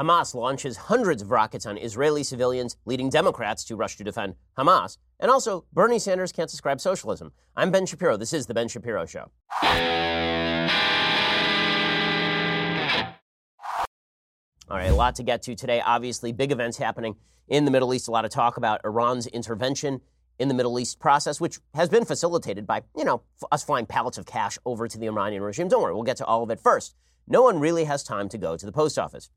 [0.00, 4.96] Hamas launches hundreds of rockets on Israeli civilians, leading Democrats to rush to defend Hamas.
[5.18, 7.32] And also, Bernie Sanders can't describe socialism.
[7.54, 8.16] I'm Ben Shapiro.
[8.16, 9.30] This is The Ben Shapiro Show.
[14.70, 15.82] All right, a lot to get to today.
[15.84, 17.16] Obviously, big events happening
[17.48, 18.08] in the Middle East.
[18.08, 20.00] A lot of talk about Iran's intervention
[20.38, 23.20] in the Middle East process, which has been facilitated by, you know,
[23.52, 25.68] us flying pallets of cash over to the Iranian regime.
[25.68, 26.94] Don't worry, we'll get to all of it first.
[27.28, 29.28] No one really has time to go to the post office.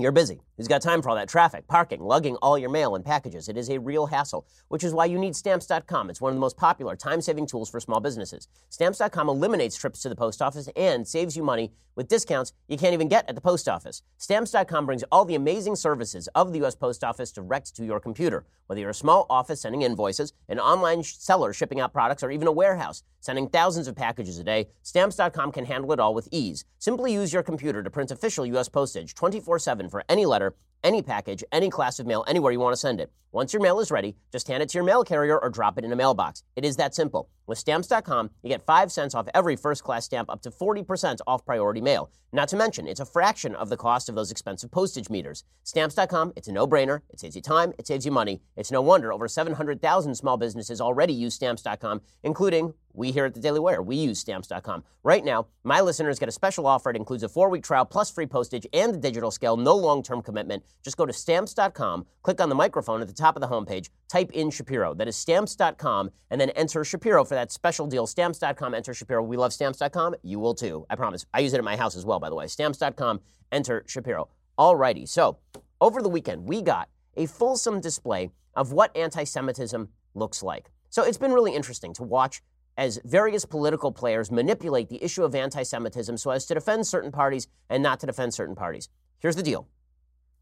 [0.00, 0.42] You're busy.
[0.56, 3.48] Who's got time for all that traffic, parking, lugging all your mail and packages?
[3.48, 6.08] It is a real hassle, which is why you need stamps.com.
[6.08, 8.46] It's one of the most popular time saving tools for small businesses.
[8.70, 12.94] Stamps.com eliminates trips to the post office and saves you money with discounts you can't
[12.94, 14.02] even get at the post office.
[14.18, 16.76] Stamps.com brings all the amazing services of the U.S.
[16.76, 18.46] Post Office direct to your computer.
[18.68, 22.46] Whether you're a small office sending invoices, an online seller shipping out products, or even
[22.46, 26.64] a warehouse sending thousands of packages a day, Stamps.com can handle it all with ease.
[26.78, 28.68] Simply use your computer to print official U.S.
[28.68, 30.54] postage 24 7 for any letter
[30.84, 33.12] any package, any class of mail, anywhere you want to send it.
[33.30, 35.84] Once your mail is ready, just hand it to your mail carrier or drop it
[35.84, 36.42] in a mailbox.
[36.56, 37.28] It is that simple.
[37.46, 41.44] With stamps.com, you get 5 cents off every first class stamp up to 40% off
[41.44, 42.10] priority mail.
[42.32, 45.44] Not to mention, it's a fraction of the cost of those expensive postage meters.
[45.64, 47.00] Stamps.com, it's a no-brainer.
[47.10, 48.42] It saves you time, it saves you money.
[48.56, 53.40] It's no wonder over 700,000 small businesses already use stamps.com, including we here at the
[53.40, 53.80] Daily Wire.
[53.80, 54.84] We use stamps.com.
[55.02, 56.90] Right now, my listeners get a special offer.
[56.90, 60.64] It includes a 4-week trial plus free postage and the digital scale, no long-term commitment.
[60.82, 64.30] Just go to stamps.com, click on the microphone at the top of the homepage, type
[64.32, 64.94] in Shapiro.
[64.94, 68.06] That is stamps.com, and then enter Shapiro for that special deal.
[68.06, 69.22] Stamps.com, enter Shapiro.
[69.22, 70.14] We love stamps.com.
[70.22, 70.86] You will too.
[70.88, 71.26] I promise.
[71.34, 72.46] I use it at my house as well, by the way.
[72.46, 73.20] Stamps.com,
[73.52, 74.28] enter Shapiro.
[74.58, 75.08] Alrighty.
[75.08, 75.38] So,
[75.80, 80.70] over the weekend, we got a fulsome display of what anti Semitism looks like.
[80.90, 82.42] So, it's been really interesting to watch
[82.78, 87.12] as various political players manipulate the issue of anti Semitism so as to defend certain
[87.12, 88.88] parties and not to defend certain parties.
[89.18, 89.68] Here's the deal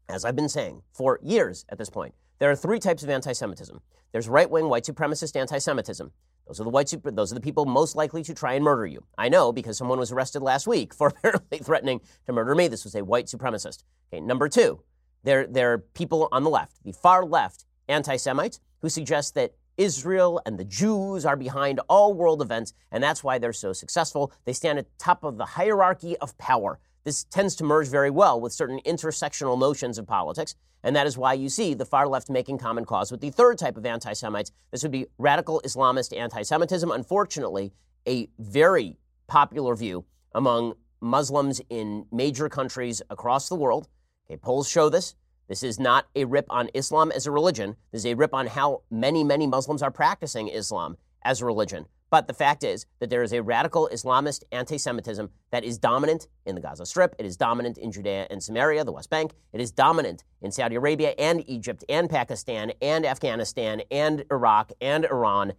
[0.09, 3.33] as I've been saying for years at this point, there are three types of anti
[3.33, 3.81] Semitism.
[4.11, 6.11] There's right wing, white supremacist anti Semitism.
[6.47, 8.85] Those are the white super, those are the people most likely to try and murder
[8.85, 9.03] you.
[9.17, 12.67] I know because someone was arrested last week for apparently threatening to murder me.
[12.67, 13.83] This was a white supremacist.
[14.13, 14.81] Okay, number two,
[15.23, 19.55] there, there are people on the left, the far left anti Semites, who suggest that
[19.77, 24.31] Israel and the Jews are behind all world events, and that's why they're so successful.
[24.45, 26.79] They stand at top of the hierarchy of power.
[27.07, 31.17] This tends to merge very well with certain intersectional notions of politics, and that is
[31.17, 34.11] why you see the far left making common cause with the third type of anti
[34.11, 34.51] Semites.
[34.71, 36.91] This would be radical Islamist anti Semitism.
[36.91, 37.71] Unfortunately,
[38.05, 40.03] a very popular view
[40.35, 43.87] among Muslims in major countries across the world.
[44.29, 45.15] Okay, polls show this.
[45.47, 47.77] This is not a rip on Islam as a religion.
[47.93, 51.85] This is a rip on how many, many Muslims are practicing Islam as a religion.
[52.09, 56.27] But the fact is that there is a radical Islamist anti Semitism that is dominant
[56.45, 57.15] in the Gaza Strip.
[57.19, 59.33] It is dominant in Judea and Samaria, the West Bank.
[59.51, 65.05] It is dominant in Saudi Arabia and Egypt and Pakistan and Afghanistan and Iraq and
[65.05, 65.53] Iran,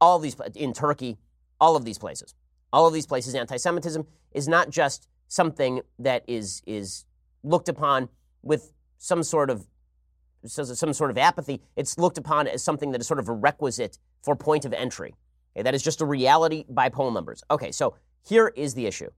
[0.00, 1.16] all these, in Turkey,
[1.58, 2.34] all of these places.
[2.72, 7.06] All of these places, anti Semitism is not just something that is, is
[7.42, 8.10] looked upon
[8.42, 9.66] with some sort of
[10.46, 11.62] some sort of apathy.
[11.74, 15.14] It's looked upon as something that is sort of a requisite for point of entry.
[15.54, 17.42] Okay, that is just a reality by poll numbers.
[17.50, 17.94] Okay, so
[18.26, 19.10] here is the issue.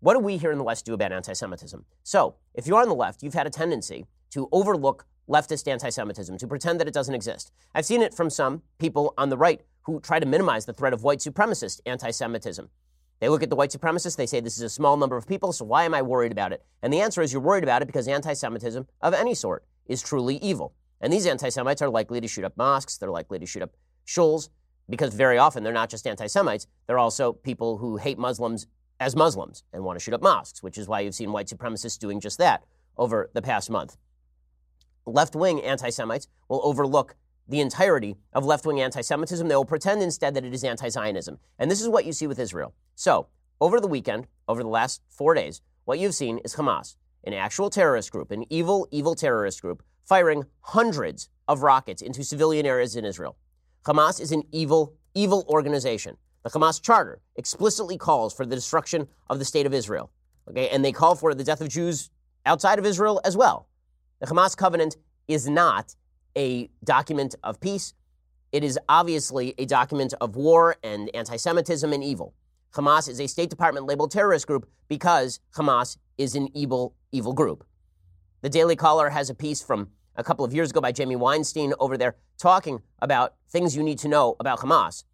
[0.00, 1.84] What do we here in the West do about anti Semitism?
[2.02, 6.36] So, if you're on the left, you've had a tendency to overlook leftist anti Semitism,
[6.38, 7.52] to pretend that it doesn't exist.
[7.74, 10.92] I've seen it from some people on the right who try to minimize the threat
[10.92, 12.68] of white supremacist anti Semitism.
[13.20, 15.52] They look at the white supremacists, they say this is a small number of people,
[15.52, 16.64] so why am I worried about it?
[16.82, 20.02] And the answer is you're worried about it because anti Semitism of any sort is
[20.02, 20.74] truly evil.
[21.00, 23.76] And these anti Semites are likely to shoot up mosques, they're likely to shoot up
[24.06, 24.48] shuls,
[24.90, 28.66] because very often they're not just anti Semites, they're also people who hate Muslims
[28.98, 31.98] as Muslims and want to shoot up mosques, which is why you've seen white supremacists
[31.98, 32.64] doing just that
[32.98, 33.96] over the past month.
[35.06, 37.16] Left wing anti Semites will overlook
[37.48, 39.48] the entirety of left wing anti Semitism.
[39.48, 41.38] They will pretend instead that it is anti Zionism.
[41.58, 42.74] And this is what you see with Israel.
[42.94, 43.28] So,
[43.60, 47.70] over the weekend, over the last four days, what you've seen is Hamas, an actual
[47.70, 53.04] terrorist group, an evil, evil terrorist group, firing hundreds of rockets into civilian areas in
[53.04, 53.36] Israel.
[53.84, 56.16] Hamas is an evil, evil organization.
[56.42, 60.10] The Hamas charter explicitly calls for the destruction of the state of Israel.
[60.48, 62.10] Okay, and they call for the death of Jews
[62.46, 63.68] outside of Israel as well.
[64.20, 64.96] The Hamas covenant
[65.28, 65.94] is not
[66.36, 67.94] a document of peace.
[68.52, 72.34] It is obviously a document of war and anti Semitism and evil.
[72.72, 77.64] Hamas is a State Department labeled terrorist group because Hamas is an evil, evil group.
[78.42, 79.88] The Daily Caller has a piece from
[80.20, 83.98] a couple of years ago by Jamie Weinstein over there talking about things you need
[83.98, 85.04] to know about Hamas.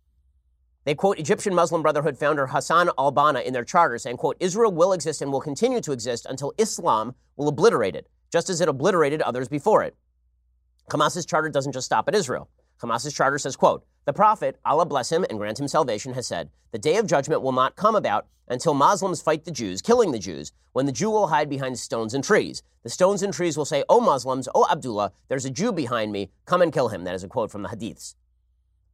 [0.85, 4.93] They quote Egyptian Muslim Brotherhood founder Hassan al-Banna in their charter saying, quote, Israel will
[4.93, 8.07] exist and will continue to exist until Islam will obliterate it.
[8.33, 9.97] just as it obliterated others before it.
[10.91, 12.49] Hamas's charter doesn't just stop at Israel.
[12.79, 16.51] Hamas's charter says, quote, the prophet, Allah bless him and grant him salvation, has said,
[16.71, 20.19] the day of judgment will not come about until Muslims fight the Jews, killing the
[20.19, 22.63] Jews, when the Jew will hide behind stones and trees.
[22.85, 26.31] The stones and trees will say, O Muslims, O Abdullah, there's a Jew behind me,
[26.45, 27.05] come and kill him.
[27.05, 28.15] That is a quote from the Hadiths.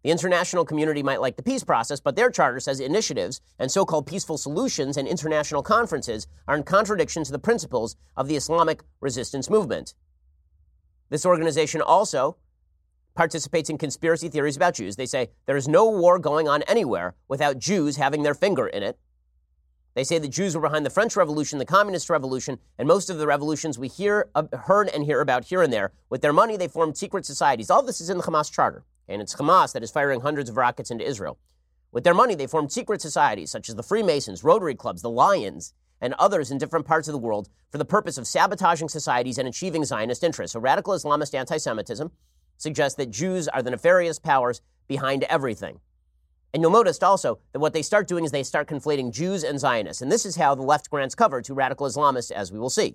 [0.02, 3.84] The international community might like the peace process, but their charter says initiatives and so
[3.84, 8.82] called peaceful solutions and international conferences are in contradiction to the principles of the Islamic
[9.00, 9.94] resistance movement.
[11.08, 12.37] This organization also
[13.14, 14.97] participates in conspiracy theories about Jews.
[14.97, 18.82] They say there is no war going on anywhere without Jews having their finger in
[18.82, 18.99] it.
[19.94, 23.19] They say the Jews were behind the French Revolution, the Communist Revolution, and most of
[23.19, 25.93] the revolutions we hear, uh, heard and hear about here and there.
[26.09, 27.70] With their money, they formed secret societies.
[27.70, 30.56] All this is in the Hamas charter, and it's Hamas that is firing hundreds of
[30.56, 31.38] rockets into Israel.
[31.91, 35.75] With their money, they formed secret societies such as the Freemasons, Rotary Clubs, the Lions,
[36.00, 39.47] and others in different parts of the world for the purpose of sabotaging societies and
[39.47, 40.55] achieving Zionist interests.
[40.55, 42.11] So radical Islamist anti Semitism
[42.62, 45.81] suggests that Jews are the nefarious powers behind everything.
[46.55, 49.59] And you'll notice also that what they start doing is they start conflating Jews and
[49.59, 50.03] Zionists.
[50.03, 52.94] And this is how the left grants cover to radical Islamists, as we will see.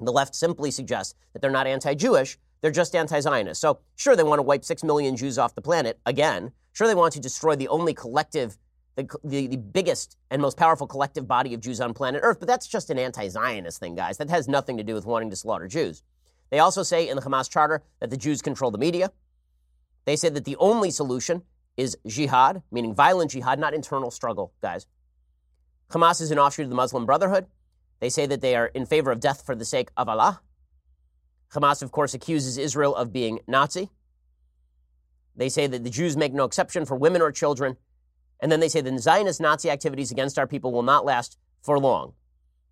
[0.00, 3.60] The left simply suggests that they're not anti Jewish, they're just anti Zionist.
[3.60, 6.52] So, sure, they want to wipe six million Jews off the planet again.
[6.72, 8.58] Sure, they want to destroy the only collective
[8.94, 12.48] the, the, the, biggest and most powerful collective body of Jews on planet Earth, but
[12.48, 14.18] that's just an anti Zionist thing, guys.
[14.18, 16.02] That has nothing to do with wanting to slaughter Jews.
[16.50, 19.12] They also say in the Hamas charter that the Jews control the media.
[20.04, 21.42] They say that the only solution
[21.76, 24.86] is jihad, meaning violent jihad, not internal struggle, guys.
[25.90, 27.46] Hamas is an offshoot of the Muslim Brotherhood.
[28.00, 30.40] They say that they are in favor of death for the sake of Allah.
[31.52, 33.90] Hamas, of course, accuses Israel of being Nazi.
[35.36, 37.76] They say that the Jews make no exception for women or children
[38.40, 41.78] and then they say the Zionist Nazi activities against our people will not last for
[41.78, 42.12] long.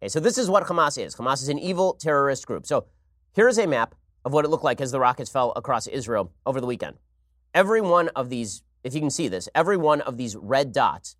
[0.00, 1.16] Okay, so this is what Hamas is.
[1.16, 2.66] Hamas is an evil terrorist group.
[2.66, 2.86] So
[3.36, 3.94] here is a map
[4.24, 6.96] of what it looked like as the rockets fell across Israel over the weekend.
[7.52, 11.16] Every one of these, if you can see this, every one of these red dots,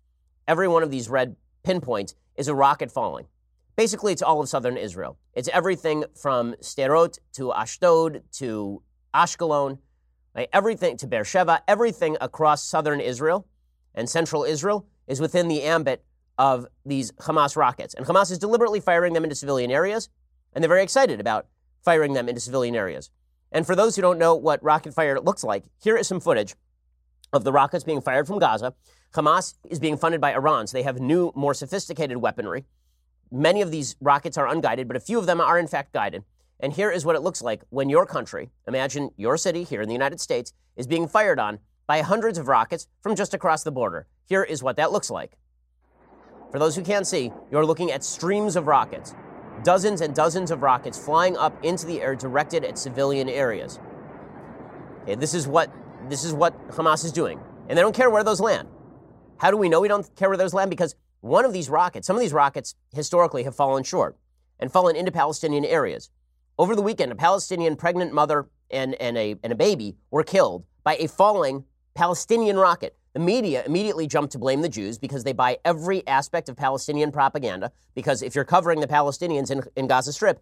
[0.47, 3.27] every one of these red pinpoints is a rocket falling.
[3.75, 5.19] Basically, it's all of southern Israel.
[5.35, 8.81] It's everything from Sderot to Ashdod to
[9.13, 9.77] Ashkelon,
[10.35, 10.49] right?
[10.51, 13.47] everything to Beersheba, everything across southern Israel
[13.93, 16.03] and central Israel is within the ambit
[16.39, 17.93] of these Hamas rockets.
[17.93, 20.09] And Hamas is deliberately firing them into civilian areas,
[20.53, 21.45] and they're very excited about
[21.83, 23.09] firing them into civilian areas.
[23.51, 26.55] And for those who don't know what rocket fire looks like, here is some footage
[27.33, 28.73] of the rockets being fired from Gaza.
[29.13, 32.65] Hamas is being funded by Iran, so they have new, more sophisticated weaponry.
[33.31, 36.23] Many of these rockets are unguided, but a few of them are in fact guided.
[36.59, 39.87] And here is what it looks like when your country, imagine your city here in
[39.87, 43.71] the United States, is being fired on by hundreds of rockets from just across the
[43.71, 44.07] border.
[44.25, 45.37] Here is what that looks like.
[46.51, 49.13] For those who can't see, you're looking at streams of rockets,
[49.67, 53.81] dozens and dozens of rockets flying up into the air directed at civilian areas.
[55.03, 55.69] Okay, this is what
[56.07, 57.37] this is what Hamas is doing,
[57.67, 58.69] and they don't care where those land.
[59.39, 60.69] How do we know we don't care where those land?
[60.69, 64.15] Because one of these rockets, some of these rockets historically have fallen short
[64.57, 66.11] and fallen into Palestinian areas.
[66.57, 70.63] Over the weekend, a Palestinian pregnant mother and, and, a, and a baby were killed
[70.85, 72.95] by a falling Palestinian rocket.
[73.17, 77.11] The media immediately jumped to blame the Jews because they buy every aspect of Palestinian
[77.11, 77.71] propaganda.
[77.95, 80.39] Because if you're covering the Palestinians in, in Gaza Strip,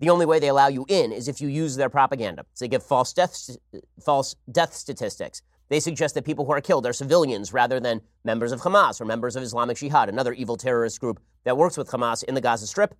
[0.00, 2.44] the only way they allow you in is if you use their propaganda.
[2.54, 3.56] So they give false death,
[4.04, 5.40] false death statistics.
[5.68, 9.04] They suggest that people who are killed are civilians rather than members of Hamas or
[9.04, 12.66] members of Islamic Jihad, another evil terrorist group that works with Hamas in the Gaza
[12.66, 12.96] Strip,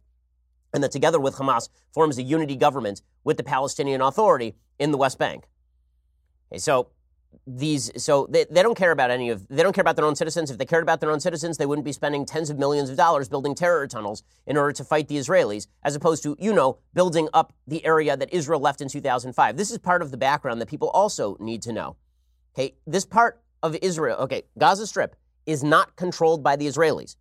[0.72, 4.98] and that together with Hamas forms a unity government with the Palestinian Authority in the
[4.98, 5.48] West Bank.
[6.52, 6.90] Okay, so
[7.46, 10.16] these so they, they don't care about any of they don't care about their own
[10.16, 10.50] citizens.
[10.50, 12.96] If they cared about their own citizens they wouldn't be spending tens of millions of
[12.96, 16.78] dollars building terror tunnels in order to fight the israelis as opposed to you know
[16.94, 20.60] building up the area that israel left in 2005 this is part of the background
[20.60, 21.96] that people also need to know.
[22.54, 25.16] Okay this part of israel okay gaza strip
[25.46, 27.16] is not controlled by the israelis.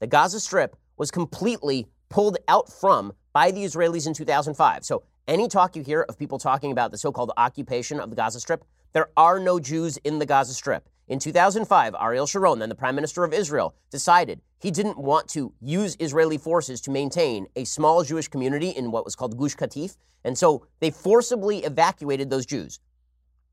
[0.00, 5.48] The gaza strip was completely pulled out from by the israelis in 2005 so any
[5.48, 9.10] talk you hear of people talking about the so-called occupation of the gaza strip there
[9.16, 10.88] are no Jews in the Gaza Strip.
[11.08, 15.52] In 2005, Ariel Sharon, then the Prime Minister of Israel, decided he didn't want to
[15.60, 19.96] use Israeli forces to maintain a small Jewish community in what was called Gush Katif,
[20.22, 22.80] and so they forcibly evacuated those Jews.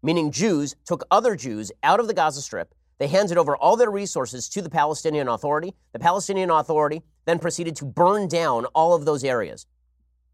[0.03, 2.74] Meaning Jews took other Jews out of the Gaza Strip.
[3.00, 5.74] They handed over all their resources to the Palestinian Authority.
[5.91, 9.65] The Palestinian Authority then proceeded to burn down all of those areas.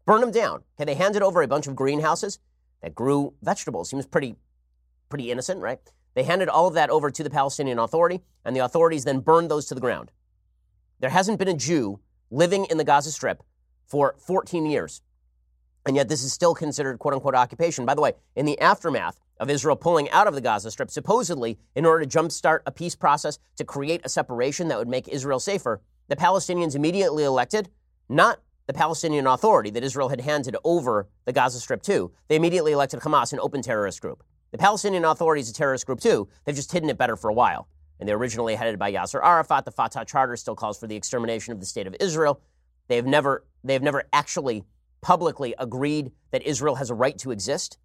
[0.04, 0.64] Burn them down.
[0.76, 2.38] Okay, they handed over a bunch of greenhouses
[2.82, 3.88] that grew vegetables.
[3.90, 4.36] Seems pretty
[5.08, 5.78] pretty innocent, right?
[6.14, 9.50] They handed all of that over to the Palestinian Authority, and the authorities then burned
[9.50, 10.10] those to the ground.
[11.00, 12.00] There hasn't been a Jew
[12.30, 13.42] living in the Gaza Strip
[13.86, 15.02] for 14 years.
[15.86, 17.86] And yet, this is still considered quote unquote occupation.
[17.86, 21.58] By the way, in the aftermath of Israel pulling out of the Gaza Strip, supposedly
[21.74, 25.40] in order to jumpstart a peace process to create a separation that would make Israel
[25.40, 27.70] safer, the Palestinians immediately elected
[28.08, 32.12] not the Palestinian Authority that Israel had handed over the Gaza Strip to.
[32.28, 34.22] They immediately elected Hamas, an open terrorist group.
[34.50, 36.28] The Palestinian Authority is a terrorist group too.
[36.44, 37.68] They've just hidden it better for a while.
[38.00, 39.64] And they're originally headed by Yasser Arafat.
[39.64, 42.40] The Fatah Charter still calls for the extermination of the state of Israel.
[42.86, 44.64] They have never, they have never actually
[45.00, 47.78] publicly agreed that Israel has a right to exist.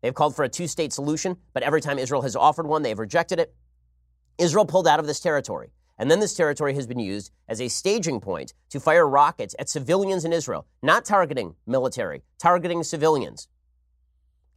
[0.00, 2.98] They've called for a two state solution, but every time Israel has offered one, they've
[2.98, 3.54] rejected it.
[4.38, 5.72] Israel pulled out of this territory.
[5.98, 9.68] And then this territory has been used as a staging point to fire rockets at
[9.68, 13.48] civilians in Israel, not targeting military, targeting civilians.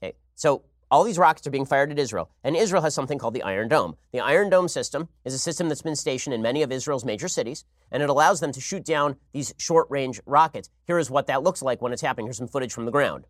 [0.01, 3.33] Okay, so all these rockets are being fired at Israel, and Israel has something called
[3.33, 3.95] the Iron Dome.
[4.12, 7.27] The Iron Dome system is a system that's been stationed in many of Israel's major
[7.27, 10.69] cities, and it allows them to shoot down these short range rockets.
[10.85, 12.27] Here is what that looks like when it's happening.
[12.27, 13.25] Here's some footage from the ground.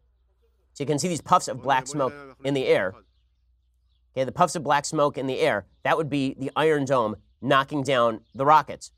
[0.73, 2.95] So you can see these puffs of black smoke in the air.
[4.13, 7.15] Okay, the puffs of black smoke in the air, that would be the Iron Dome
[7.41, 8.91] knocking down the rockets.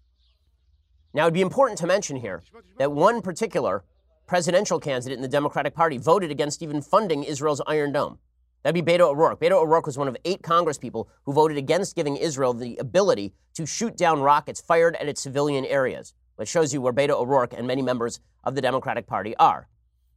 [1.14, 2.42] Now, it'd be important to mention here
[2.80, 3.84] that one particular
[4.26, 8.18] presidential candidate in the Democratic Party voted against even funding Israel's Iron Dome.
[8.66, 9.40] That'd be Beto O'Rourke.
[9.40, 13.68] Beto O'Rourke was one of eight congresspeople who voted against giving Israel the ability to
[13.68, 17.68] shoot down rockets fired at its civilian areas, which shows you where Beto O'Rourke and
[17.68, 19.68] many members of the Democratic Party are.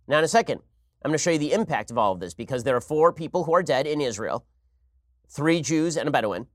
[0.06, 0.62] Now, in a second,
[1.04, 3.12] I'm going to show you the impact of all of this because there are four
[3.12, 4.46] people who are dead in Israel,
[5.28, 6.46] three Jews and a Bedouin.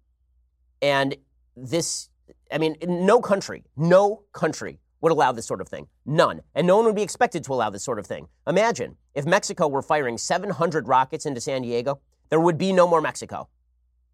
[0.81, 1.15] And
[1.55, 2.09] this,
[2.51, 5.85] I mean, no country, no country would allow this sort of thing.
[6.05, 6.41] None.
[6.55, 8.29] And no one would be expected to allow this sort of thing.
[8.47, 13.01] Imagine if Mexico were firing 700 rockets into San Diego, there would be no more
[13.01, 13.49] Mexico.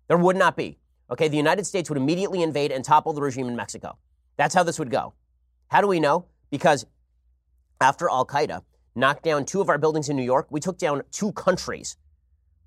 [0.07, 0.79] There would not be.
[1.11, 3.99] Okay, the United States would immediately invade and topple the regime in Mexico.
[4.35, 5.13] That's how this would go.
[5.67, 6.25] How do we know?
[6.49, 6.87] Because
[7.79, 8.63] after Al Qaeda
[8.95, 11.97] knocked down two of our buildings in New York, we took down two countries.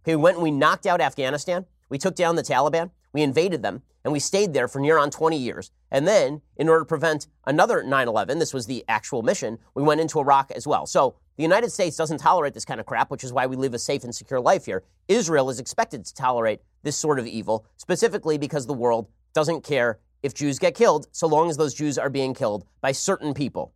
[0.05, 1.67] Okay, we went and we knocked out Afghanistan.
[1.89, 2.91] We took down the Taliban.
[3.13, 5.71] We invaded them and we stayed there for near on 20 years.
[5.91, 9.83] And then, in order to prevent another 9 11, this was the actual mission, we
[9.83, 10.87] went into Iraq as well.
[10.87, 13.75] So, the United States doesn't tolerate this kind of crap, which is why we live
[13.75, 14.83] a safe and secure life here.
[15.09, 19.99] Israel is expected to tolerate this sort of evil, specifically because the world doesn't care
[20.23, 23.73] if Jews get killed, so long as those Jews are being killed by certain people.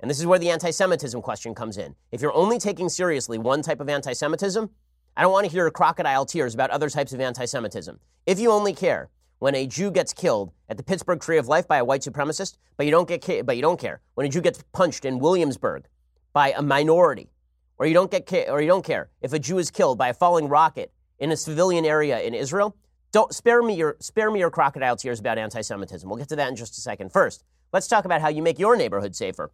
[0.00, 1.94] And this is where the anti Semitism question comes in.
[2.12, 4.70] If you're only taking seriously one type of anti Semitism,
[5.16, 8.00] I don't want to hear crocodile tears about other types of anti Semitism.
[8.26, 11.68] If you only care when a Jew gets killed at the Pittsburgh Tree of Life
[11.68, 14.40] by a white supremacist, but you don't get but you don't care when a Jew
[14.40, 15.86] gets punched in Williamsburg
[16.32, 17.30] by a minority,
[17.78, 20.14] or you don't get or you don't care if a Jew is killed by a
[20.14, 22.76] falling rocket in a civilian area in Israel.
[23.12, 26.08] Don't spare me your spare me your crocodile tears about anti-Semitism.
[26.08, 27.12] We'll get to that in just a second.
[27.12, 29.52] First, let's talk about how you make your neighborhood safer.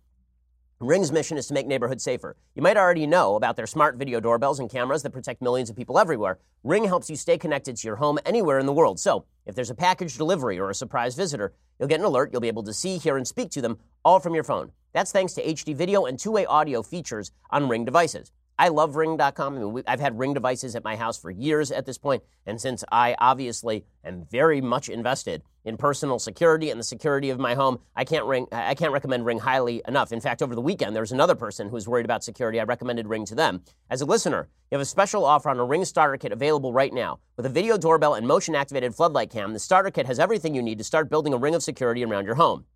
[0.82, 2.36] Ring's mission is to make neighborhoods safer.
[2.54, 5.76] You might already know about their smart video doorbells and cameras that protect millions of
[5.76, 6.38] people everywhere.
[6.64, 8.98] Ring helps you stay connected to your home anywhere in the world.
[8.98, 12.30] So, if there's a package delivery or a surprise visitor, you'll get an alert.
[12.32, 14.72] You'll be able to see, hear, and speak to them all from your phone.
[14.94, 18.32] That's thanks to HD video and two way audio features on Ring devices.
[18.60, 19.54] I love Ring.com.
[19.54, 22.22] I mean, we, I've had Ring devices at my house for years at this point,
[22.44, 27.38] and since I obviously am very much invested in personal security and the security of
[27.38, 28.46] my home, I can't ring.
[28.52, 30.12] I can't recommend Ring highly enough.
[30.12, 32.60] In fact, over the weekend, there was another person who was worried about security.
[32.60, 33.62] I recommended Ring to them.
[33.88, 36.92] As a listener, you have a special offer on a Ring starter kit available right
[36.92, 37.18] now.
[37.38, 40.76] With a video doorbell and motion-activated floodlight cam, the starter kit has everything you need
[40.76, 42.66] to start building a ring of security around your home.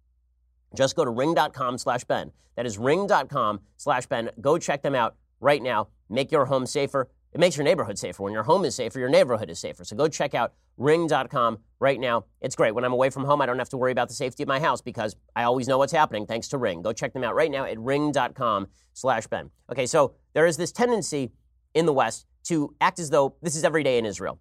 [0.74, 2.32] Just go to ring.com slash Ben.
[2.56, 4.30] That is ring.com slash Ben.
[4.40, 5.88] Go check them out right now.
[6.08, 7.08] Make your home safer.
[7.32, 8.22] It makes your neighborhood safer.
[8.22, 9.84] When your home is safer, your neighborhood is safer.
[9.84, 12.24] So go check out ring.com right now.
[12.40, 12.74] It's great.
[12.74, 14.58] When I'm away from home, I don't have to worry about the safety of my
[14.58, 16.80] house because I always know what's happening thanks to Ring.
[16.80, 19.50] Go check them out right now at ring.com slash Ben.
[19.70, 21.32] Okay, so there is this tendency
[21.74, 24.40] in the West to act as though this is every day in Israel.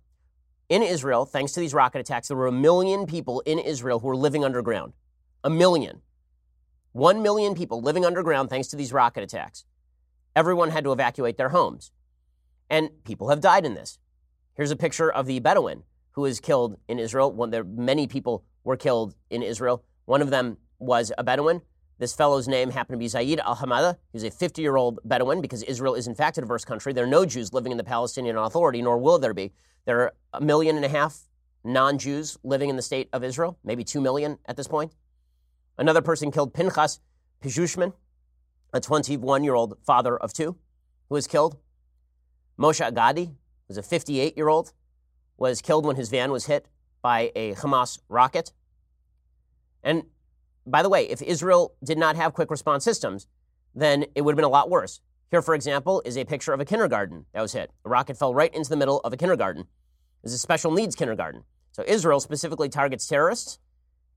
[0.70, 4.08] In Israel, thanks to these rocket attacks, there were a million people in Israel who
[4.08, 4.94] were living underground.
[5.44, 6.02] A million.
[6.94, 9.66] One million people living underground thanks to these rocket attacks
[10.36, 11.92] everyone had to evacuate their homes.
[12.70, 14.00] And people have died in this.
[14.56, 17.32] Here's a picture of the Bedouin who was killed in Israel.
[17.32, 19.84] One, there, many people were killed in Israel.
[20.06, 21.62] One of them was a Bedouin.
[22.00, 23.98] This fellow's name happened to be Zaid al Hamada.
[24.12, 26.94] He's a 50 year old Bedouin because Israel is, in fact, a diverse country.
[26.94, 29.54] There are no Jews living in the Palestinian Authority, nor will there be.
[29.86, 31.22] There are a million and a half
[31.64, 34.94] non Jews living in the state of Israel, maybe two million at this point.
[35.78, 37.00] Another person killed Pinchas
[37.42, 37.94] Pijushman
[38.74, 40.58] a 21 year old father of two
[41.10, 41.58] who was killed.
[42.60, 43.36] Moshe Agadi
[43.68, 44.74] was a 58 year old,
[45.38, 46.68] was killed when his van was hit
[47.02, 48.52] by a Hamas rocket.
[49.84, 50.04] And
[50.66, 53.28] by the way, if Israel did not have quick response systems,
[53.76, 55.02] then it would have been a lot worse.
[55.30, 57.72] Here, for example, is a picture of a kindergarten that was hit.
[57.86, 59.66] A rocket fell right into the middle of a kindergarten.
[60.22, 61.44] This is a special needs kindergarten.
[61.72, 63.58] So Israel specifically targets terrorists,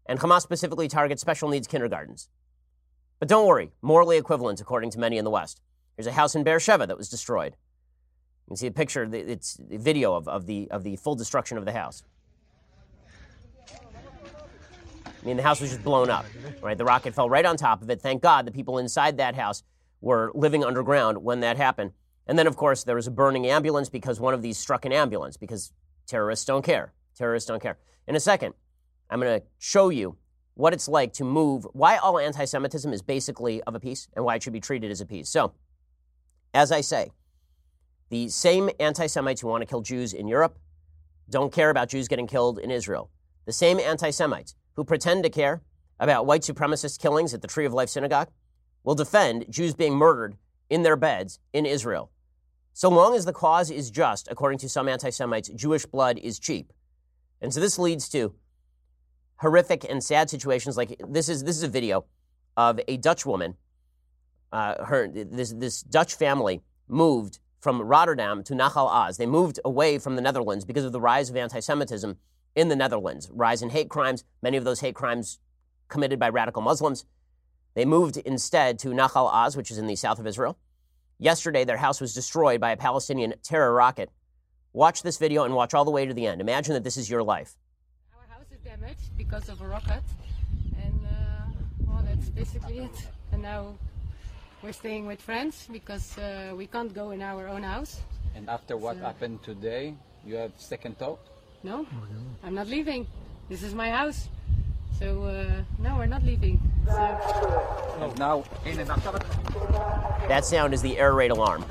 [0.07, 2.29] and Hamas specifically targets special needs kindergartens.
[3.19, 5.61] But don't worry, morally equivalent, according to many in the West.
[5.97, 7.57] There's a house in Beersheba that was destroyed.
[8.47, 11.59] You can see a picture, it's a video of, of, the, of the full destruction
[11.59, 12.05] of the house.
[15.27, 16.27] I mean, the house was just blown up,
[16.61, 16.79] right?
[16.79, 18.01] The rocket fell right on top of it.
[18.01, 19.65] Thank God the people inside that house
[20.01, 21.93] were living underground when that happened.
[22.29, 24.93] And then, of course, there was a burning ambulance because one of these struck an
[24.93, 25.73] ambulance because
[26.07, 26.93] terrorists don't care.
[27.17, 27.79] Terrorists don't care.
[28.07, 28.55] In a second,
[29.11, 30.17] I'm going to show you
[30.57, 34.25] what it's like to move, why all anti Semitism is basically of a piece and
[34.25, 35.29] why it should be treated as a piece.
[35.29, 35.53] So,
[36.55, 37.11] as I say,
[38.09, 40.59] the same anti Semites who want to kill Jews in Europe
[41.29, 43.11] don't care about Jews getting killed in Israel.
[43.45, 45.63] The same anti Semites who pretend to care
[46.01, 48.29] about white supremacist killings at the Tree of Life Synagogue
[48.83, 50.37] will defend Jews being murdered
[50.71, 52.11] in their beds in Israel.
[52.73, 56.39] So long as the cause is just, according to some anti Semites, Jewish blood is
[56.39, 56.73] cheap.
[57.43, 58.35] And so this leads to
[59.39, 62.05] horrific and sad situations like this is, this is a video
[62.57, 63.57] of a Dutch woman.
[64.53, 69.17] Uh, her, this, this Dutch family moved from Rotterdam to Nahal Oz.
[69.17, 72.17] They moved away from the Netherlands because of the rise of anti Semitism
[72.55, 75.39] in the Netherlands, rise in hate crimes, many of those hate crimes
[75.89, 77.05] committed by radical Muslims.
[77.75, 80.59] They moved instead to Nahal Oz, which is in the south of Israel.
[81.19, 84.11] Yesterday, their house was destroyed by a Palestinian terror rocket.
[84.73, 86.41] Watch this video and watch all the way to the end.
[86.41, 87.57] Imagine that this is your life.
[88.77, 90.03] Our house is damaged because of a rocket,
[90.83, 91.09] and uh,
[91.87, 93.09] well, that's basically it.
[93.33, 93.75] And now
[94.63, 98.01] we're staying with friends because uh, we can't go in our own house.
[98.35, 101.21] And after what so, happened today, you have second thought?
[101.63, 101.87] No,
[102.43, 103.07] I'm not leaving.
[103.49, 104.29] This is my house.
[104.99, 106.61] So, uh, no, we're not leaving.
[106.87, 108.15] So.
[108.19, 108.45] Now,
[110.29, 111.65] that sound is the air raid alarm.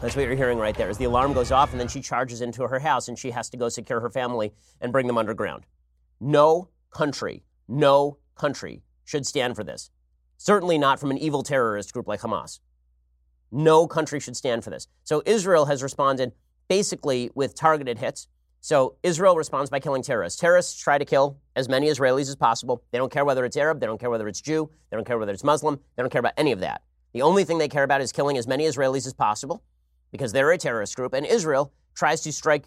[0.00, 0.88] That's what you're hearing right there.
[0.88, 3.50] As the alarm goes off, and then she charges into her house, and she has
[3.50, 5.64] to go secure her family and bring them underground.
[6.20, 9.90] No country, no country should stand for this.
[10.36, 12.60] Certainly not from an evil terrorist group like Hamas.
[13.50, 14.86] No country should stand for this.
[15.02, 16.32] So Israel has responded
[16.68, 18.28] basically with targeted hits.
[18.60, 20.38] So Israel responds by killing terrorists.
[20.38, 22.84] Terrorists try to kill as many Israelis as possible.
[22.92, 25.18] They don't care whether it's Arab, they don't care whether it's Jew, they don't care
[25.18, 26.82] whether it's Muslim, they don't care about any of that.
[27.14, 29.64] The only thing they care about is killing as many Israelis as possible
[30.10, 32.66] because they're a terrorist group, and Israel tries to strike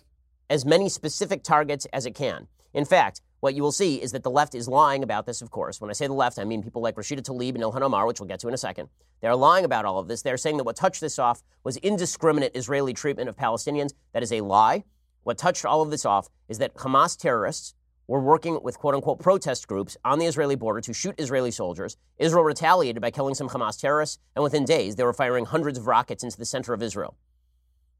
[0.49, 2.47] as many specific targets as it can.
[2.73, 5.49] In fact, what you will see is that the left is lying about this, of
[5.49, 5.81] course.
[5.81, 8.19] When I say the left, I mean people like Rashida Tlaib and Ilhan Omar, which
[8.19, 8.89] we'll get to in a second.
[9.21, 10.21] They're lying about all of this.
[10.21, 13.93] They're saying that what touched this off was indiscriminate Israeli treatment of Palestinians.
[14.13, 14.83] That is a lie.
[15.23, 17.73] What touched all of this off is that Hamas terrorists
[18.07, 21.97] were working with quote unquote protest groups on the Israeli border to shoot Israeli soldiers.
[22.19, 25.87] Israel retaliated by killing some Hamas terrorists, and within days, they were firing hundreds of
[25.87, 27.15] rockets into the center of Israel.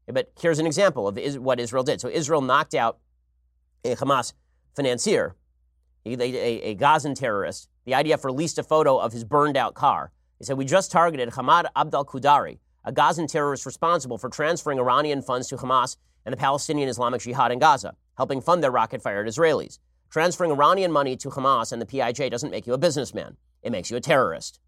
[0.06, 2.00] But here's an example of what Israel did.
[2.00, 2.98] So Israel knocked out
[3.84, 4.32] a Hamas
[4.74, 5.36] financier,
[6.04, 7.68] a, a, a Gazan terrorist.
[7.84, 10.12] The IDF released a photo of his burned out car.
[10.38, 15.22] He said, We just targeted Hamad Abdel Kudari, a Gazan terrorist responsible for transferring Iranian
[15.22, 19.28] funds to Hamas and the Palestinian Islamic Jihad in Gaza, helping fund their rocket fired
[19.28, 19.78] Israelis.
[20.10, 23.90] Transferring Iranian money to Hamas and the PIJ doesn't make you a businessman, it makes
[23.90, 24.60] you a terrorist.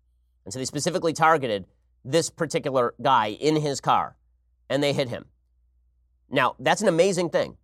[0.44, 1.66] And so they specifically targeted
[2.04, 4.16] this particular guy in his car,
[4.68, 5.26] and they hit him.
[6.30, 7.56] Now, that's an amazing thing.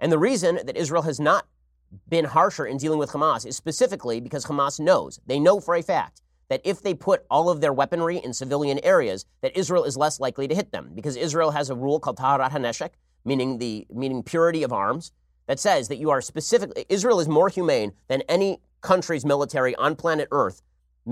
[0.00, 1.46] And the reason that Israel has not
[2.08, 5.82] been harsher in dealing with Hamas is specifically because Hamas knows, they know for a
[5.82, 9.96] fact, that if they put all of their weaponry in civilian areas, that Israel is
[9.96, 10.90] less likely to hit them.
[10.94, 12.90] Because Israel has a rule called Taharat HaNeshek,
[13.24, 15.12] meaning the meaning purity of arms,
[15.46, 19.96] that says that you are specifically Israel is more humane than any country's military on
[19.96, 20.62] planet Earth,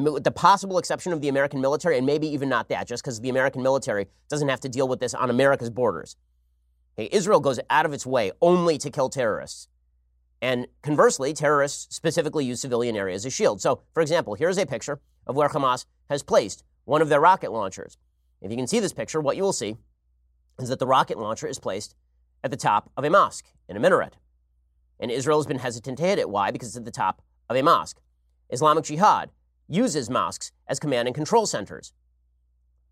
[0.04, 3.20] with the possible exception of the American military, and maybe even not that, just because
[3.20, 6.16] the American military doesn't have to deal with this on America's borders.
[6.98, 9.68] Okay, Israel goes out of its way only to kill terrorists.
[10.42, 13.62] And conversely, terrorists specifically use civilian areas as shields.
[13.62, 17.50] So, for example, here's a picture of where Hamas has placed one of their rocket
[17.50, 17.96] launchers.
[18.42, 19.76] If you can see this picture, what you will see
[20.58, 21.94] is that the rocket launcher is placed
[22.44, 24.16] at the top of a mosque in a minaret.
[25.00, 26.28] And Israel has been hesitant to hit it.
[26.28, 26.50] Why?
[26.50, 27.98] Because it's at the top of a mosque.
[28.50, 29.30] Islamic Jihad
[29.68, 31.92] uses mosques as command and control centers.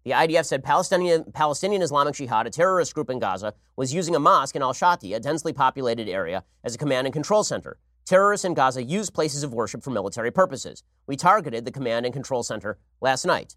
[0.05, 4.19] The IDF said Palestinian, Palestinian Islamic Jihad, a terrorist group in Gaza, was using a
[4.19, 7.79] mosque in Al Shati, a densely populated area, as a command and control center.
[8.05, 10.83] Terrorists in Gaza use places of worship for military purposes.
[11.07, 13.57] We targeted the command and control center last night.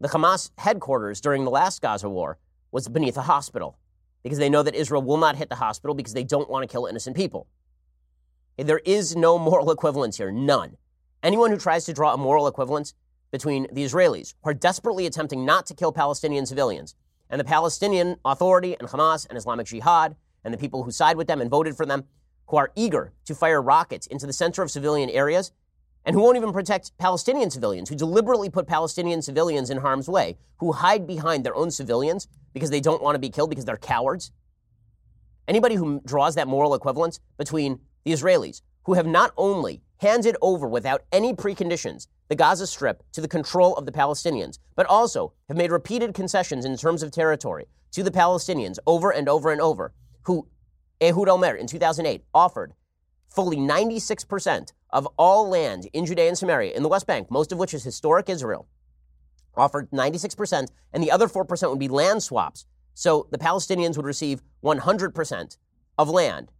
[0.00, 2.38] The Hamas headquarters during the last Gaza war
[2.72, 3.78] was beneath a hospital
[4.22, 6.72] because they know that Israel will not hit the hospital because they don't want to
[6.72, 7.48] kill innocent people.
[8.56, 10.76] There is no moral equivalence here, none.
[11.22, 12.94] Anyone who tries to draw a moral equivalence
[13.32, 16.94] between the Israelis, who are desperately attempting not to kill Palestinian civilians,
[17.28, 21.26] and the Palestinian Authority and Hamas and Islamic Jihad and the people who side with
[21.26, 22.04] them and voted for them,
[22.46, 25.52] who are eager to fire rockets into the center of civilian areas
[26.04, 30.38] and who won't even protect Palestinian civilians, who deliberately put Palestinian civilians in harm's way,
[30.58, 33.76] who hide behind their own civilians because they don't want to be killed because they're
[33.76, 34.30] cowards.
[35.48, 40.66] Anybody who draws that moral equivalence between the Israelis, who have not only handed over
[40.66, 45.56] without any preconditions the Gaza Strip to the control of the Palestinians, but also have
[45.56, 49.92] made repeated concessions in terms of territory to the Palestinians over and over and over,
[50.22, 50.46] who
[51.00, 52.74] Ehud Olmert in 2008 offered
[53.28, 57.58] fully 96% of all land in Judea and Samaria in the West Bank, most of
[57.58, 58.68] which is historic Israel,
[59.56, 62.66] offered 96%, and the other 4% would be land swaps.
[62.94, 65.56] So the Palestinians would receive 100%
[65.98, 66.52] of land,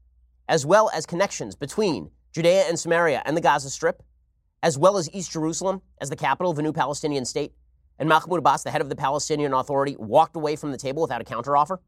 [0.48, 4.02] as well as connections between Judea and Samaria and the Gaza Strip,
[4.62, 7.52] as well as East Jerusalem as the capital of a new Palestinian state.
[7.98, 11.20] And Mahmoud Abbas, the head of the Palestinian Authority, walked away from the table without
[11.20, 11.78] a counteroffer.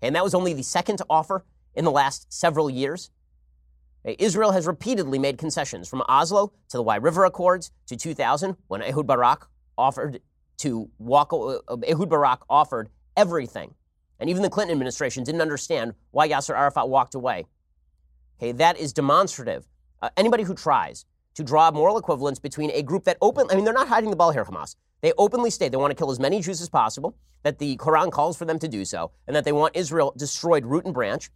[0.00, 3.10] And that was only the second offer in the last several years.
[4.04, 8.82] Israel has repeatedly made concessions from Oslo to the Wye River Accords to 2000 when
[8.82, 10.20] Ehud Barak offered
[10.58, 13.74] to walk, uh, Ehud Barak offered everything.
[14.20, 17.46] And even the Clinton administration didn't understand why Yasser Arafat walked away.
[18.38, 19.66] Okay, that is demonstrative.
[20.02, 23.64] Uh, anybody who tries to draw moral equivalence between a group that open, I mean,
[23.64, 24.76] they're not hiding the ball here, Hamas.
[25.00, 28.10] They openly state they want to kill as many Jews as possible, that the Quran
[28.10, 31.30] calls for them to do so, and that they want Israel destroyed root and branch.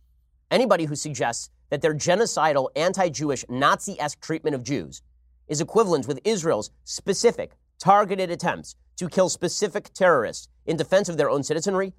[0.50, 5.02] Anybody who suggests that their genocidal, anti Jewish, Nazi esque treatment of Jews
[5.48, 11.30] is equivalent with Israel's specific, targeted attempts to kill specific terrorists in defense of their
[11.30, 11.92] own citizenry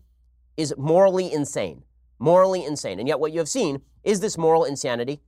[0.57, 1.83] is morally insane.
[2.21, 2.99] Morally insane.
[2.99, 5.21] And yet, what you have seen is this moral insanity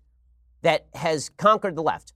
[0.61, 2.13] that has conquered the left.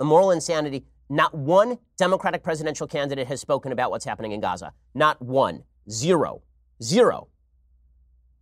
[0.00, 0.84] A moral insanity.
[1.08, 4.72] Not one Democratic presidential candidate has spoken about what's happening in Gaza.
[4.92, 5.62] Not one.
[5.88, 6.42] Zero.
[6.82, 7.28] Zero.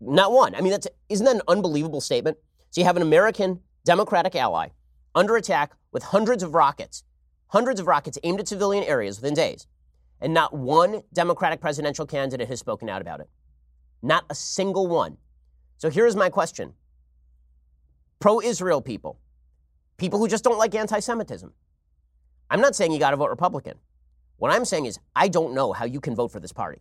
[0.00, 0.54] Not one.
[0.54, 2.38] I mean, that's, isn't that an unbelievable statement?
[2.70, 4.68] So you have an American Democratic ally
[5.14, 7.04] under attack with hundreds of rockets,
[7.48, 9.66] hundreds of rockets aimed at civilian areas within days.
[10.22, 13.28] And not one Democratic presidential candidate has spoken out about it.
[14.02, 15.16] Not a single one.
[15.76, 16.74] So here's my question
[18.20, 19.18] pro Israel people,
[19.96, 21.52] people who just don't like anti Semitism.
[22.50, 23.74] I'm not saying you got to vote Republican.
[24.38, 26.80] What I'm saying is, I don't know how you can vote for this party.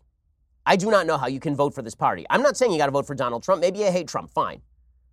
[0.65, 2.25] I do not know how you can vote for this party.
[2.29, 3.61] I'm not saying you got to vote for Donald Trump.
[3.61, 4.29] Maybe you hate Trump.
[4.31, 4.61] Fine.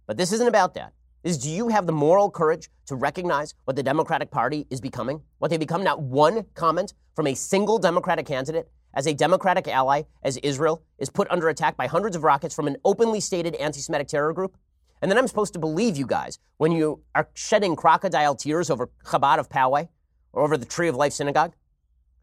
[0.06, 0.92] But this isn't about that.
[1.22, 5.22] Is do you have the moral courage to recognize what the Democratic Party is becoming?
[5.38, 5.82] What they become?
[5.82, 11.10] Not one comment from a single Democratic candidate as a Democratic ally, as Israel is
[11.10, 14.56] put under attack by hundreds of rockets from an openly stated anti Semitic terror group?
[15.02, 18.90] And then I'm supposed to believe you guys when you are shedding crocodile tears over
[19.04, 19.88] Chabad of Poway
[20.32, 21.54] or over the Tree of Life Synagogue?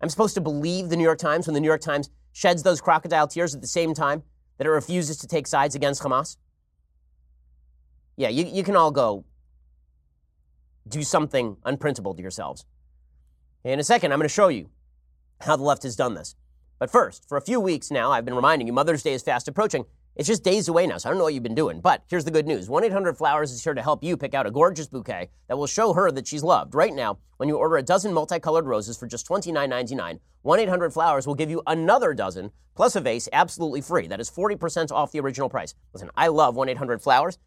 [0.02, 2.82] I'm supposed to believe the New York Times when the New York Times sheds those
[2.82, 4.24] crocodile tears at the same time
[4.58, 6.38] that it refuses to take sides against Hamas?
[8.18, 9.26] Yeah, you, you can all go
[10.88, 12.66] do something unprintable to yourselves.
[13.64, 14.70] In a second, I'm going to show you
[15.40, 16.36] how the left has done this.
[16.82, 19.48] But first, for a few weeks now, I've been reminding you Mother's Day is fast
[19.48, 19.86] approaching.
[20.16, 21.80] It's just days away now, so I don't know what you've been doing.
[21.80, 24.48] But here's the good news 1 800 Flowers is here to help you pick out
[24.48, 26.74] a gorgeous bouquet that will show her that she's loved.
[26.74, 31.28] Right now, when you order a dozen multicolored roses for just $29.99, 1 800 Flowers
[31.28, 34.08] will give you another dozen plus a vase absolutely free.
[34.08, 35.76] That is 40% off the original price.
[35.94, 37.38] Listen, I love 1 800 Flowers.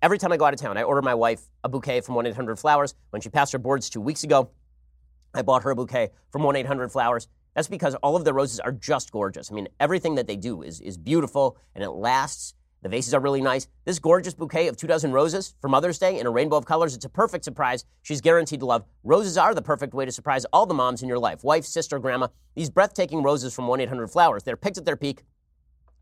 [0.00, 2.26] Every time I go out of town, I order my wife a bouquet from 1
[2.26, 2.94] 800 Flowers.
[3.10, 4.52] When she passed her boards two weeks ago,
[5.34, 7.26] I bought her a bouquet from 1 800 Flowers.
[7.54, 9.50] That's because all of the roses are just gorgeous.
[9.50, 12.54] I mean, everything that they do is, is beautiful and it lasts.
[12.82, 13.68] The vases are really nice.
[13.84, 16.96] This gorgeous bouquet of two dozen roses for Mother's Day in a rainbow of colors,
[16.96, 17.84] it's a perfect surprise.
[18.02, 18.84] She's guaranteed to love.
[19.04, 21.98] Roses are the perfect way to surprise all the moms in your life wife, sister,
[22.00, 22.28] grandma.
[22.56, 24.42] These breathtaking roses from 1 800 Flowers.
[24.42, 25.22] They're picked at their peak.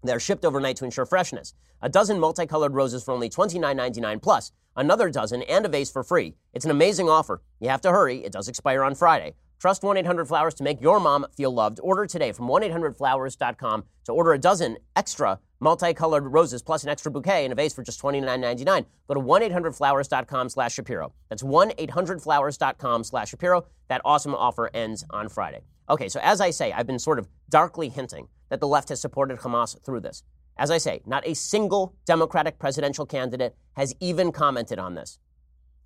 [0.03, 1.53] They're shipped overnight to ensure freshness.
[1.83, 6.35] A dozen multicolored roses for only $29.99 plus another dozen and a vase for free.
[6.55, 7.43] It's an amazing offer.
[7.61, 8.25] You have to hurry.
[8.25, 9.35] It does expire on Friday.
[9.61, 11.81] Trust 1 800 Flowers to make your mom feel loved.
[11.83, 17.13] Order today from 1 800flowers.com to order a dozen extra multicolored roses plus an extra
[17.13, 18.87] bouquet in a vase for just $29.99.
[19.07, 21.13] Go to 1 800flowers.com slash Shapiro.
[21.29, 23.67] That's 1 800flowers.com slash Shapiro.
[23.89, 25.61] That awesome offer ends on Friday.
[25.91, 29.01] Okay, so as I say, I've been sort of darkly hinting that the left has
[29.01, 30.23] supported Hamas through this.
[30.57, 35.19] As I say, not a single Democratic presidential candidate has even commented on this.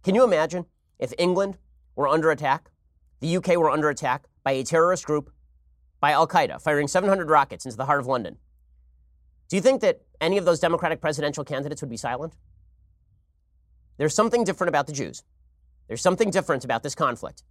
[0.04, 0.66] Can you imagine
[1.00, 1.58] if England
[1.96, 2.70] were under attack?
[3.20, 5.30] The UK were under attack by a terrorist group,
[6.00, 8.36] by Al Qaeda, firing 700 rockets into the heart of London.
[9.48, 12.34] Do you think that any of those Democratic presidential candidates would be silent?
[13.96, 15.22] There's something different about the Jews.
[15.88, 17.42] There's something different about this conflict.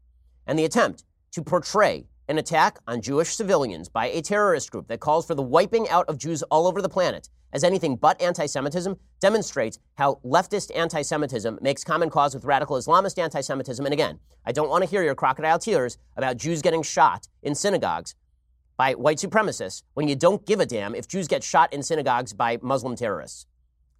[0.45, 4.99] And the attempt to portray an attack on Jewish civilians by a terrorist group that
[4.99, 8.45] calls for the wiping out of Jews all over the planet as anything but anti
[8.45, 13.85] Semitism demonstrates how leftist anti Semitism makes common cause with radical Islamist anti Semitism.
[13.85, 17.55] And again, I don't want to hear your crocodile tears about Jews getting shot in
[17.55, 18.15] synagogues
[18.77, 22.33] by white supremacists when you don't give a damn if Jews get shot in synagogues
[22.33, 23.45] by Muslim terrorists.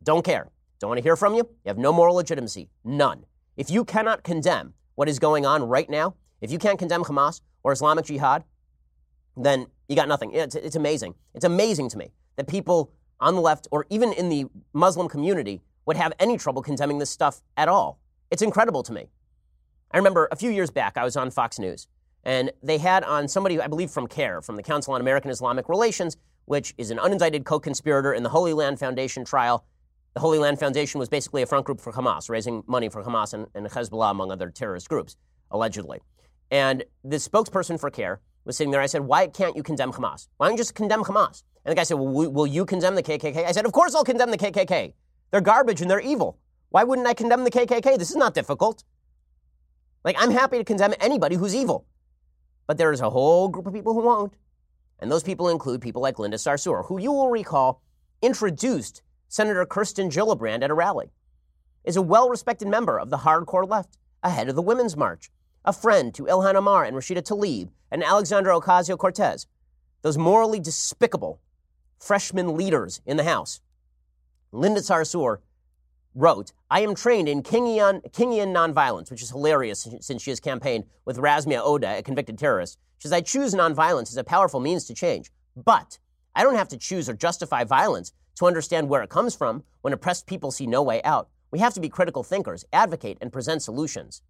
[0.01, 0.49] Don't care.
[0.79, 1.41] Don't want to hear from you.
[1.63, 2.69] You have no moral legitimacy.
[2.83, 3.25] None.
[3.55, 7.39] If you cannot condemn what is going on right now, if you can't condemn Hamas
[7.63, 8.43] or Islamic Jihad,
[9.35, 10.31] then you got nothing.
[10.33, 11.15] It's, it's amazing.
[11.33, 15.61] It's amazing to me that people on the left or even in the Muslim community
[15.85, 17.99] would have any trouble condemning this stuff at all.
[18.31, 19.07] It's incredible to me.
[19.91, 21.87] I remember a few years back, I was on Fox News,
[22.23, 25.69] and they had on somebody, I believe from CAIR, from the Council on American Islamic
[25.69, 29.65] Relations, which is an unindicted co conspirator in the Holy Land Foundation trial.
[30.13, 33.33] The Holy Land Foundation was basically a front group for Hamas, raising money for Hamas
[33.33, 35.15] and, and Hezbollah, among other terrorist groups,
[35.51, 35.99] allegedly.
[36.53, 38.79] And the spokesperson for CAIR was sitting there.
[38.79, 40.27] I said, Why can't you condemn Hamas?
[40.37, 41.41] Why don't you just condemn Hamas?
[41.65, 43.43] And the guy said, well, Will you condemn the KKK?
[43.43, 44.93] I said, Of course I'll condemn the KKK.
[45.31, 46.37] They're garbage and they're evil.
[46.69, 47.97] Why wouldn't I condemn the KKK?
[47.97, 48.83] This is not difficult.
[50.03, 51.87] Like, I'm happy to condemn anybody who's evil.
[52.67, 54.35] But there is a whole group of people who won't.
[54.99, 57.81] And those people include people like Linda Sarsour, who you will recall
[58.21, 61.13] introduced Senator Kirsten Gillibrand at a rally,
[61.83, 65.31] is a well respected member of the hardcore left, ahead of the Women's March,
[65.65, 69.47] a friend to Ilhan Omar and Rashida Tlaib and Alexandra Ocasio Cortez,
[70.01, 71.39] those morally despicable
[71.99, 73.61] freshman leaders in the House.
[74.51, 75.37] Linda Sarsour
[76.13, 80.83] wrote, I am trained in Kingian, Kingian nonviolence, which is hilarious since she has campaigned
[81.05, 82.77] with Rasmea Odeh, a convicted terrorist.
[82.97, 85.31] She says, I choose nonviolence as a powerful means to change.
[85.55, 85.97] But
[86.35, 89.93] I don't have to choose or justify violence to understand where it comes from when
[89.93, 91.29] oppressed people see no way out.
[91.51, 94.21] We have to be critical thinkers, advocate, and present solutions.